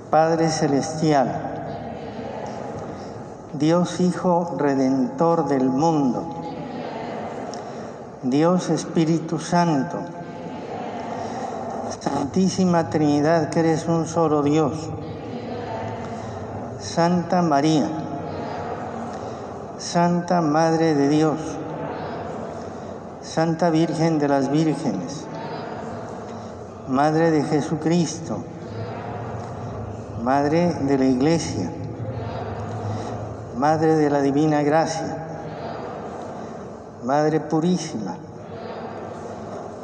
Padre 0.09 0.49
Celestial, 0.49 1.27
Dios 3.51 3.99
Hijo 3.99 4.55
Redentor 4.57 5.49
del 5.49 5.65
mundo, 5.65 6.23
Dios 8.21 8.69
Espíritu 8.69 9.39
Santo, 9.39 10.22
Santísima 12.03 12.89
Trinidad 12.89 13.49
que 13.49 13.61
eres 13.61 13.87
un 13.87 14.07
solo 14.07 14.43
Dios, 14.43 14.89
Santa 16.77 17.41
María, 17.41 17.87
Santa 19.77 20.41
Madre 20.41 20.95
de 20.95 21.07
Dios, 21.07 21.39
Santa 23.21 23.69
Virgen 23.69 24.19
de 24.19 24.27
las 24.27 24.51
Vírgenes, 24.51 25.27
Madre 26.89 27.31
de 27.31 27.41
Jesucristo, 27.43 28.43
Madre 30.23 30.73
de 30.73 30.97
la 30.97 31.05
Iglesia, 31.05 31.71
Madre 33.57 33.95
de 33.95 34.09
la 34.09 34.19
Divina 34.19 34.61
Gracia, 34.61 35.25
Madre 37.05 37.39
Purísima, 37.39 38.17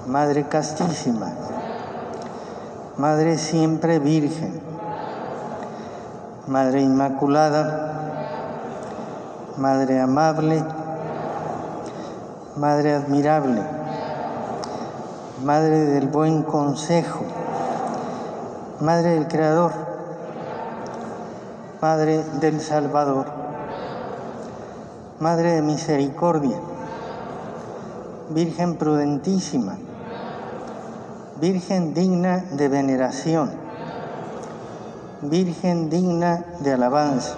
Madre 0.06 0.50
Castísima, 0.50 1.32
Madre 3.00 3.38
Siempre 3.38 3.98
Virgen, 3.98 4.60
Madre 6.48 6.82
Inmaculada, 6.82 7.94
Madre 9.56 10.02
Amable, 10.02 10.62
Madre 12.58 12.96
Admirable, 12.96 13.62
Madre 15.46 15.86
del 15.86 16.08
Buen 16.08 16.44
Consejo, 16.44 17.22
Madre 18.82 19.12
del 19.12 19.30
Creador, 19.30 19.72
Madre 21.82 22.22
del 22.42 22.60
Salvador, 22.60 23.28
Madre 25.22 25.54
de 25.54 25.62
Misericordia, 25.62 26.58
Virgen 28.32 28.76
prudentísima, 28.76 29.78
Virgen 31.40 31.94
digna 31.94 32.44
de 32.52 32.68
veneración, 32.68 33.52
Virgen 35.22 35.90
digna 35.90 36.44
de 36.60 36.74
alabanza, 36.74 37.36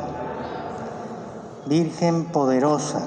Virgen 1.67 2.25
poderosa, 2.25 3.01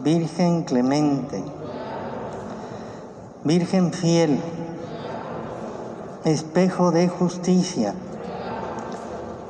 Virgen 0.00 0.62
clemente, 0.62 1.44
Virgen 3.44 3.92
fiel, 3.92 4.40
espejo 6.24 6.90
de 6.90 7.06
justicia, 7.08 7.92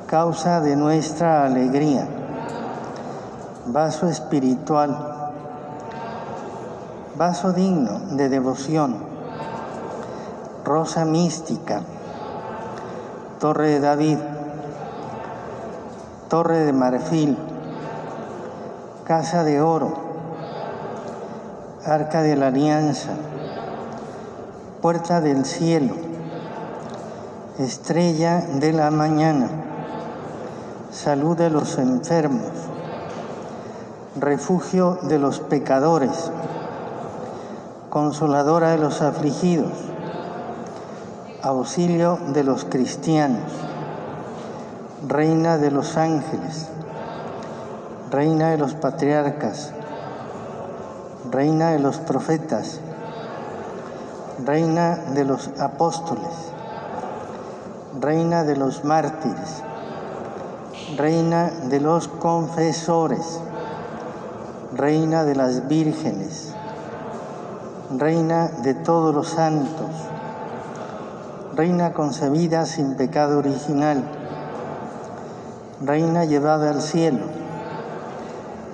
causa 0.05 0.59
de 0.59 0.75
nuestra 0.75 1.45
alegría, 1.45 2.09
vaso 3.67 4.09
espiritual, 4.09 4.97
vaso 7.17 7.53
digno 7.53 7.99
de 8.17 8.27
devoción, 8.27 9.16
rosa 10.67 11.05
mística, 11.05 11.81
torre 13.39 13.69
de 13.69 13.79
David, 13.79 14.17
torre 16.27 16.57
de 16.65 16.73
marfil, 16.73 17.37
casa 19.05 19.45
de 19.45 19.61
oro, 19.61 19.93
arca 21.85 22.21
de 22.21 22.35
la 22.35 22.47
alianza, 22.47 23.11
puerta 24.81 25.21
del 25.21 25.45
cielo, 25.45 25.93
estrella 27.59 28.41
de 28.41 28.73
la 28.73 28.91
mañana, 28.91 29.47
salud 30.91 31.37
de 31.37 31.49
los 31.49 31.77
enfermos, 31.77 32.51
refugio 34.19 34.99
de 35.03 35.17
los 35.17 35.39
pecadores, 35.39 36.29
consoladora 37.89 38.71
de 38.71 38.79
los 38.79 39.01
afligidos, 39.01 39.71
auxilio 41.41 42.17
de 42.33 42.43
los 42.43 42.65
cristianos, 42.65 43.51
reina 45.07 45.57
de 45.57 45.71
los 45.71 45.97
ángeles, 45.97 46.67
reina 48.09 48.49
de 48.51 48.57
los 48.57 48.73
patriarcas, 48.73 49.71
reina 51.29 51.71
de 51.71 51.79
los 51.79 51.97
profetas, 51.97 52.79
reina 54.45 54.95
de 54.95 55.25
los 55.25 55.49
apóstoles, 55.59 56.51
reina 57.99 58.43
de 58.43 58.55
los 58.55 58.83
mártires, 58.83 59.63
reina 60.95 61.51
de 61.69 61.79
los 61.79 62.07
confesores, 62.07 63.39
reina 64.73 65.23
de 65.23 65.35
las 65.35 65.67
vírgenes, 65.67 66.53
reina 67.95 68.47
de 68.47 68.73
todos 68.73 69.13
los 69.13 69.29
santos, 69.29 70.06
reina 71.57 71.91
concebida 71.91 72.67
sin 72.67 72.93
pecado 72.93 73.39
original, 73.39 74.03
reina 75.83 76.23
llevada 76.23 76.69
al 76.69 76.83
cielo, 76.83 77.25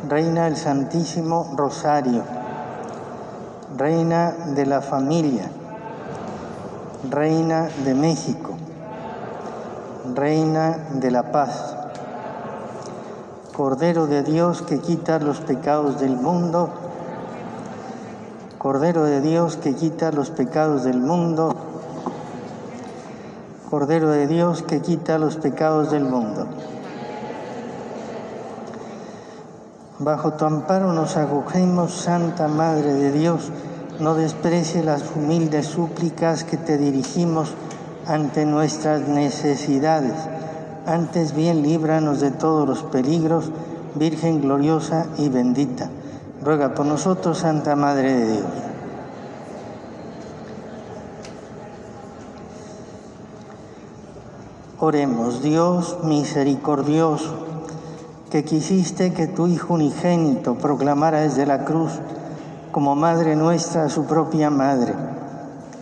reina 0.09 0.43
del 0.43 0.57
Santísimo 0.57 1.53
Rosario, 1.55 2.23
reina 3.77 4.33
de 4.53 4.65
la 4.65 4.81
familia, 4.81 5.49
reina 7.09 7.69
de 7.85 7.93
México, 7.93 8.51
reina 10.13 10.77
de 10.91 11.09
la 11.09 11.31
paz, 11.31 11.77
Cordero 13.55 14.07
de 14.07 14.23
Dios 14.23 14.61
que 14.61 14.79
quita 14.79 15.19
los 15.19 15.39
pecados 15.39 16.01
del 16.01 16.17
mundo, 16.17 16.69
Cordero 18.57 19.05
de 19.05 19.21
Dios 19.21 19.55
que 19.55 19.73
quita 19.73 20.11
los 20.11 20.31
pecados 20.31 20.83
del 20.83 20.99
mundo, 20.99 21.62
Cordero 23.73 24.11
de 24.11 24.27
Dios 24.27 24.61
que 24.61 24.81
quita 24.81 25.17
los 25.17 25.37
pecados 25.37 25.89
del 25.89 26.03
mundo. 26.03 26.45
Bajo 29.97 30.33
tu 30.33 30.45
amparo 30.45 30.93
nos 30.93 31.17
acogemos, 31.17 31.91
Santa 31.91 32.47
Madre 32.47 32.93
de 32.93 33.11
Dios, 33.11 33.49
no 33.99 34.13
desprecie 34.13 34.83
las 34.83 35.03
humildes 35.15 35.65
súplicas 35.65 36.43
que 36.43 36.57
te 36.57 36.77
dirigimos 36.77 37.55
ante 38.05 38.45
nuestras 38.45 39.07
necesidades. 39.07 40.13
Antes 40.85 41.33
bien 41.33 41.63
líbranos 41.63 42.19
de 42.21 42.29
todos 42.29 42.69
los 42.69 42.83
peligros, 42.83 43.49
Virgen 43.95 44.41
gloriosa 44.41 45.07
y 45.17 45.29
bendita. 45.29 45.89
Ruega 46.43 46.75
por 46.75 46.85
nosotros, 46.85 47.39
Santa 47.39 47.75
Madre 47.75 48.13
de 48.13 48.31
Dios. 48.33 48.62
Oremos, 54.85 55.41
Dios 55.41 55.99
misericordioso, 56.03 57.35
que 58.29 58.43
quisiste 58.43 59.13
que 59.13 59.27
tu 59.27 59.47
Hijo 59.47 59.75
unigénito 59.75 60.55
proclamara 60.55 61.21
desde 61.21 61.45
la 61.45 61.63
cruz 61.63 61.93
como 62.73 62.93
Madre 62.93 63.37
nuestra 63.37 63.87
su 63.87 64.03
propia 64.07 64.49
Madre. 64.49 64.93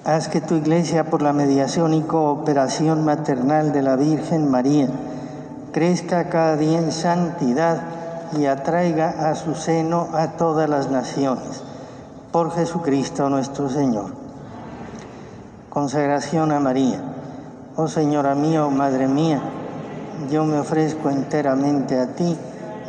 Haz 0.06 0.28
que 0.28 0.39
tu 0.39 0.54
Iglesia, 0.54 1.06
por 1.10 1.24
la 1.24 1.34
mediación 1.34 1.95
y 1.95 2.04
cooperación 2.04 3.04
maternal 3.04 3.74
de 3.74 3.82
la 3.82 3.95
Virgen 3.95 4.52
María, 4.52 4.88
crezca 5.72 6.30
cada 6.30 6.56
día 6.56 6.78
en 6.78 6.91
santidad 6.91 7.82
y 8.38 8.45
atraiga 8.45 9.32
a 9.32 9.34
su 9.34 9.56
seno 9.56 10.10
a 10.14 10.34
todas 10.34 10.70
las 10.70 10.91
naciones. 10.91 11.64
Por 12.32 12.52
Jesucristo 12.52 13.32
nuestro 13.32 13.68
Señor. 13.68 14.12
Consagración 15.72 16.52
a 16.52 16.60
María. 16.60 17.11
Oh 17.78 17.88
Señora 17.88 18.36
mía, 18.36 18.65
oh 18.65 18.69
Madre 18.69 19.07
mía, 19.07 19.39
yo 20.30 20.43
me 20.43 20.59
ofrezco 20.59 21.09
enteramente 21.09 21.97
a 21.97 22.15
ti 22.15 22.38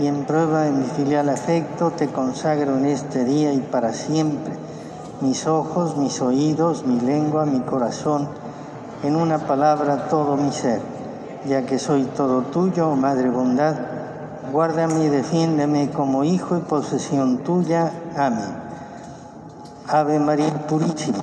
y 0.01 0.09
en 0.09 0.25
prueba 0.25 0.63
de 0.63 0.73
mi 0.73 0.85
filial 0.87 1.29
afecto 1.29 1.93
te 1.93 2.09
consagro 2.09 2.77
en 2.77 2.87
este 2.87 3.25
día 3.25 3.53
y 3.53 3.61
para 3.61 3.93
siempre 3.93 4.55
mis 5.21 5.47
ojos, 5.47 5.97
mis 5.97 6.21
oídos, 6.21 6.85
mi 6.85 6.99
lengua, 6.99 7.47
mi 7.47 7.61
corazón, 7.61 8.27
en 9.05 9.15
una 9.15 9.39
palabra 9.47 10.09
todo 10.09 10.37
mi 10.37 10.51
ser, 10.51 10.81
ya 11.49 11.65
que 11.65 11.79
soy 11.79 12.03
todo 12.17 12.43
tuyo, 12.43 12.89
oh 12.89 12.97
Madre 12.97 13.31
bondad, 13.31 13.77
guárdame 14.51 15.05
y 15.05 15.09
defiéndeme 15.09 15.91
como 15.91 16.25
hijo 16.25 16.57
y 16.57 16.61
posesión 16.61 17.39
tuya. 17.39 17.93
Amén. 18.17 18.51
Ave 19.87 20.19
María 20.19 20.67
Purísima. 20.67 21.23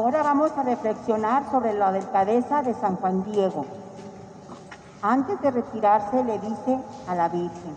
Ahora 0.00 0.22
vamos 0.22 0.50
a 0.56 0.62
reflexionar 0.62 1.50
sobre 1.50 1.74
la 1.74 1.92
delicadeza 1.92 2.62
de 2.62 2.72
San 2.72 2.96
Juan 2.96 3.22
Diego. 3.22 3.66
Antes 5.02 5.38
de 5.42 5.50
retirarse 5.50 6.24
le 6.24 6.38
dice 6.38 6.80
a 7.06 7.14
la 7.14 7.28
Virgen, 7.28 7.76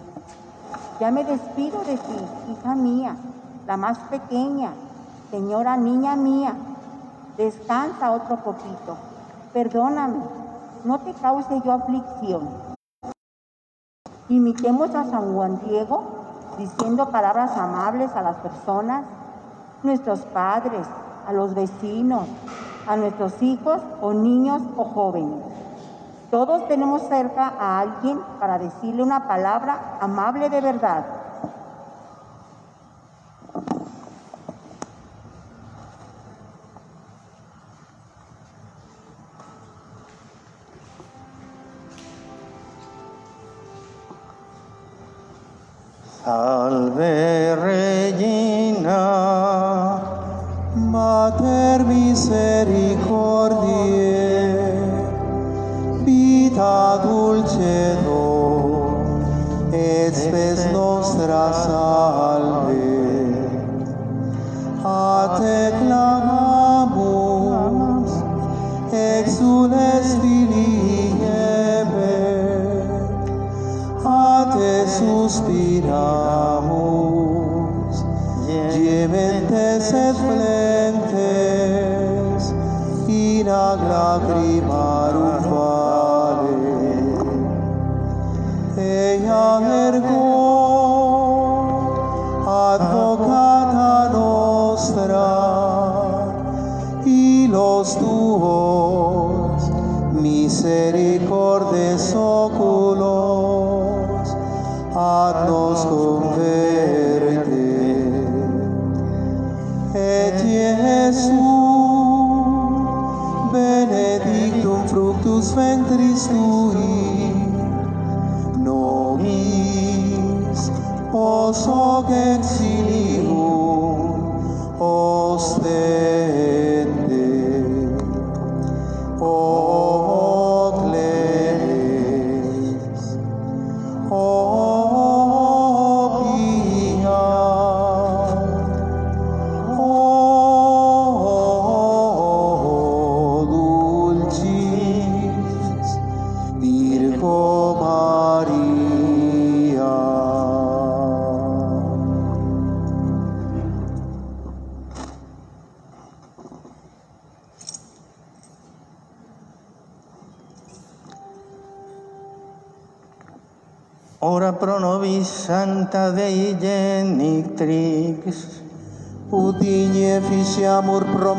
ya 1.02 1.12
me 1.12 1.26
despido 1.26 1.84
de 1.84 1.98
ti, 1.98 2.26
hija 2.50 2.76
mía, 2.76 3.18
la 3.68 3.76
más 3.76 3.98
pequeña, 4.10 4.72
señora 5.32 5.76
niña 5.76 6.16
mía, 6.16 6.56
descansa 7.36 8.12
otro 8.12 8.38
poquito, 8.38 8.96
perdóname, 9.52 10.24
no 10.86 11.00
te 11.02 11.14
cause 11.16 11.62
yo 11.66 11.74
aflicción. 11.74 12.48
Imitemos 14.30 14.96
a 14.96 15.04
San 15.10 15.34
Juan 15.36 15.60
Diego 15.68 16.02
diciendo 16.58 17.10
palabras 17.10 17.58
amables 17.58 18.16
a 18.16 18.22
las 18.22 18.38
personas, 18.38 19.04
nuestros 19.84 20.22
padres, 20.22 20.88
a 21.26 21.34
los 21.34 21.54
vecinos, 21.54 22.28
a 22.88 22.96
nuestros 22.96 23.42
hijos 23.42 23.82
o 24.02 24.14
niños 24.14 24.62
o 24.76 24.84
jóvenes. 24.84 25.44
Todos 26.32 26.68
tenemos 26.68 27.04
cerca 27.04 27.54
a 27.60 27.80
alguien 27.80 28.20
para 28.40 28.58
decirle 28.58 29.04
una 29.04 29.28
palabra 29.28 29.98
amable 30.02 30.50
de 30.50 30.62
verdad. 30.62 31.06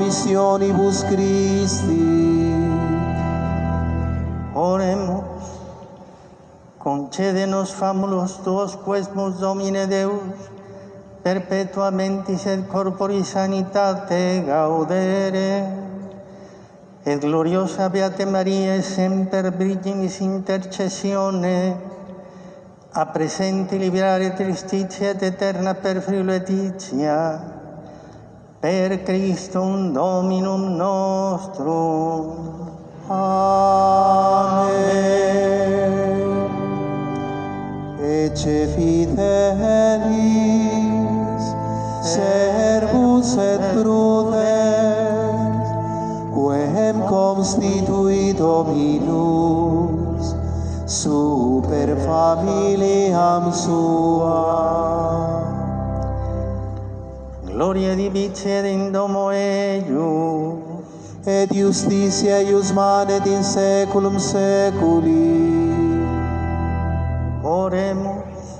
Promissionibus 0.04 1.04
Christi. 1.04 2.52
oremos. 4.54 5.24
Concédenos 6.78 7.72
famulos 7.72 8.42
tuos 8.44 8.76
quesmus 8.76 9.40
Domine 9.40 9.86
Deus, 9.86 10.20
perpetuamente 11.22 12.36
sed 12.36 12.68
corporis 12.68 13.28
sanitate 13.28 14.44
gaudere. 14.46 15.82
Et 17.06 17.20
gloriosa 17.20 17.88
Beate 17.88 18.26
Maria, 18.26 18.82
semper 18.82 19.50
Virginis 19.56 20.20
intercessione, 20.20 21.76
a 22.92 23.06
presenti 23.06 23.78
liberare 23.78 24.34
tristitia 24.34 25.10
et 25.10 25.22
eterna 25.22 25.74
per 25.74 26.04
Letitia, 26.08 27.53
per 28.64 28.96
Christum 29.04 29.92
Dominum 29.92 30.76
nostrum. 30.78 32.32
Amen. 33.10 34.64
Ecce 38.00 38.68
fidelis, 38.72 39.04
servus 42.00 43.36
et 43.36 43.60
prudens, 43.76 45.68
quem 46.32 46.96
constitui 47.04 48.32
Dominus, 48.32 50.24
super 50.86 51.88
familiam 52.08 53.52
suam. 53.52 55.43
Gloria 57.54 57.94
dicet 57.94 58.64
in 58.64 58.90
domo 58.90 59.30
eius, 59.30 60.58
et 61.24 61.52
justitia 61.54 62.40
eius 62.42 62.72
manet 62.72 63.26
in 63.26 63.44
saeculum 63.44 64.18
saeculi. 64.18 65.62
Oremus. 67.44 68.58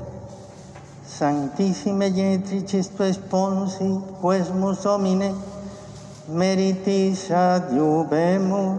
Sanctissime 1.08 2.12
genitricis 2.14 2.86
tu 2.94 3.10
sponsi, 3.10 3.90
quesmus 4.22 4.84
Domine, 4.86 5.34
meritis 6.28 7.30
adiubemus, 7.34 8.78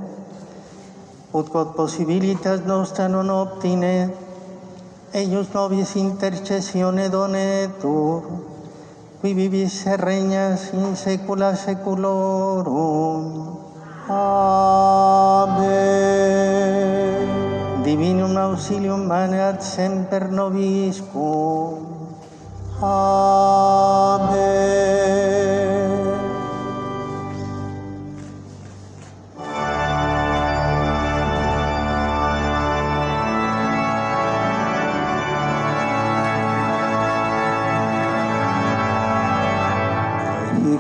ut 1.34 1.52
quod 1.52 1.76
possibilitas 1.76 2.64
nostra 2.64 3.12
non 3.12 3.30
obtine, 3.30 4.14
eius 5.12 5.52
nobis 5.52 5.96
intercessione 5.96 7.10
donetur, 7.10 8.55
qui 9.26 9.34
vivis 9.34 9.88
et 9.90 9.98
regnas 9.98 10.70
in 10.78 10.94
saecula 10.94 11.56
saeculorum. 11.58 13.26
Amen. 14.06 15.66
Divinum 17.82 18.38
auxilium 18.38 19.10
maneat 19.10 19.66
semper 19.66 20.30
nobiscum. 20.30 21.90
Amen. 22.86 24.65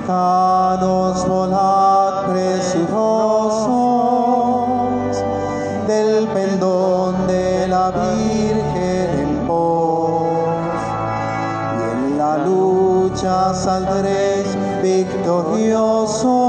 Mexicanos 0.05 1.27
volad 1.27 2.27
presurosos 2.31 3.65
del 5.87 6.27
pendón 6.27 7.25
de 7.25 7.67
la 7.67 7.89
Virgen 7.89 9.19
en 9.19 9.47
pos. 9.47 10.27
Y 11.79 11.81
en 11.91 12.17
la 12.19 12.37
lucha 12.37 13.51
saldréis 13.55 14.55
victoriosos, 14.83 16.44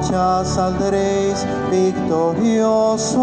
lucha 0.00 0.44
saldréis 0.44 1.46
victoriosos, 1.70 3.20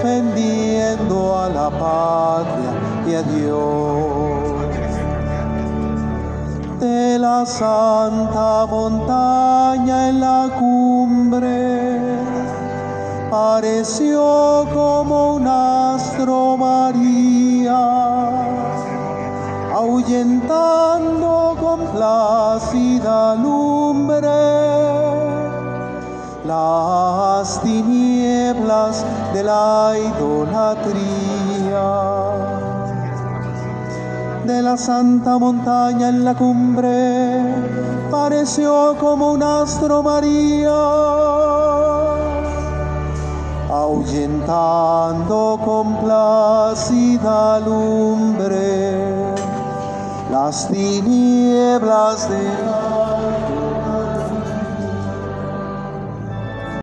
defendiendo 0.00 1.36
a 1.36 1.48
la 1.48 1.70
patria 1.70 2.72
y 3.06 3.14
a 3.14 3.22
Dios. 3.22 4.56
De 6.80 7.18
la 7.18 7.46
santa 7.46 8.66
montaña 8.66 10.08
en 10.08 10.20
la 10.20 10.48
cumbre 10.58 12.00
pareció 13.30 14.66
como 14.72 15.34
un 15.36 15.46
astro 15.46 16.56
María 16.56 18.26
ahuyentando 19.74 21.56
con 21.60 21.98
plácida 23.06 23.36
lumbre 23.36 24.26
las 26.44 27.62
tinieblas 27.62 29.04
de 29.32 29.42
la 29.44 29.94
idolatría. 29.96 31.86
De 34.44 34.62
la 34.62 34.76
santa 34.76 35.38
montaña 35.38 36.08
en 36.08 36.24
la 36.24 36.34
cumbre 36.34 37.42
pareció 38.10 38.96
como 39.00 39.32
un 39.32 39.42
astro 39.42 40.02
María 40.02 40.72
ahuyentando 43.70 45.60
con 45.64 45.96
plácida 45.96 47.60
lumbre 47.60 49.05
las 50.36 50.68
tinieblas 50.68 52.28
de 52.28 52.44
la 52.44 53.05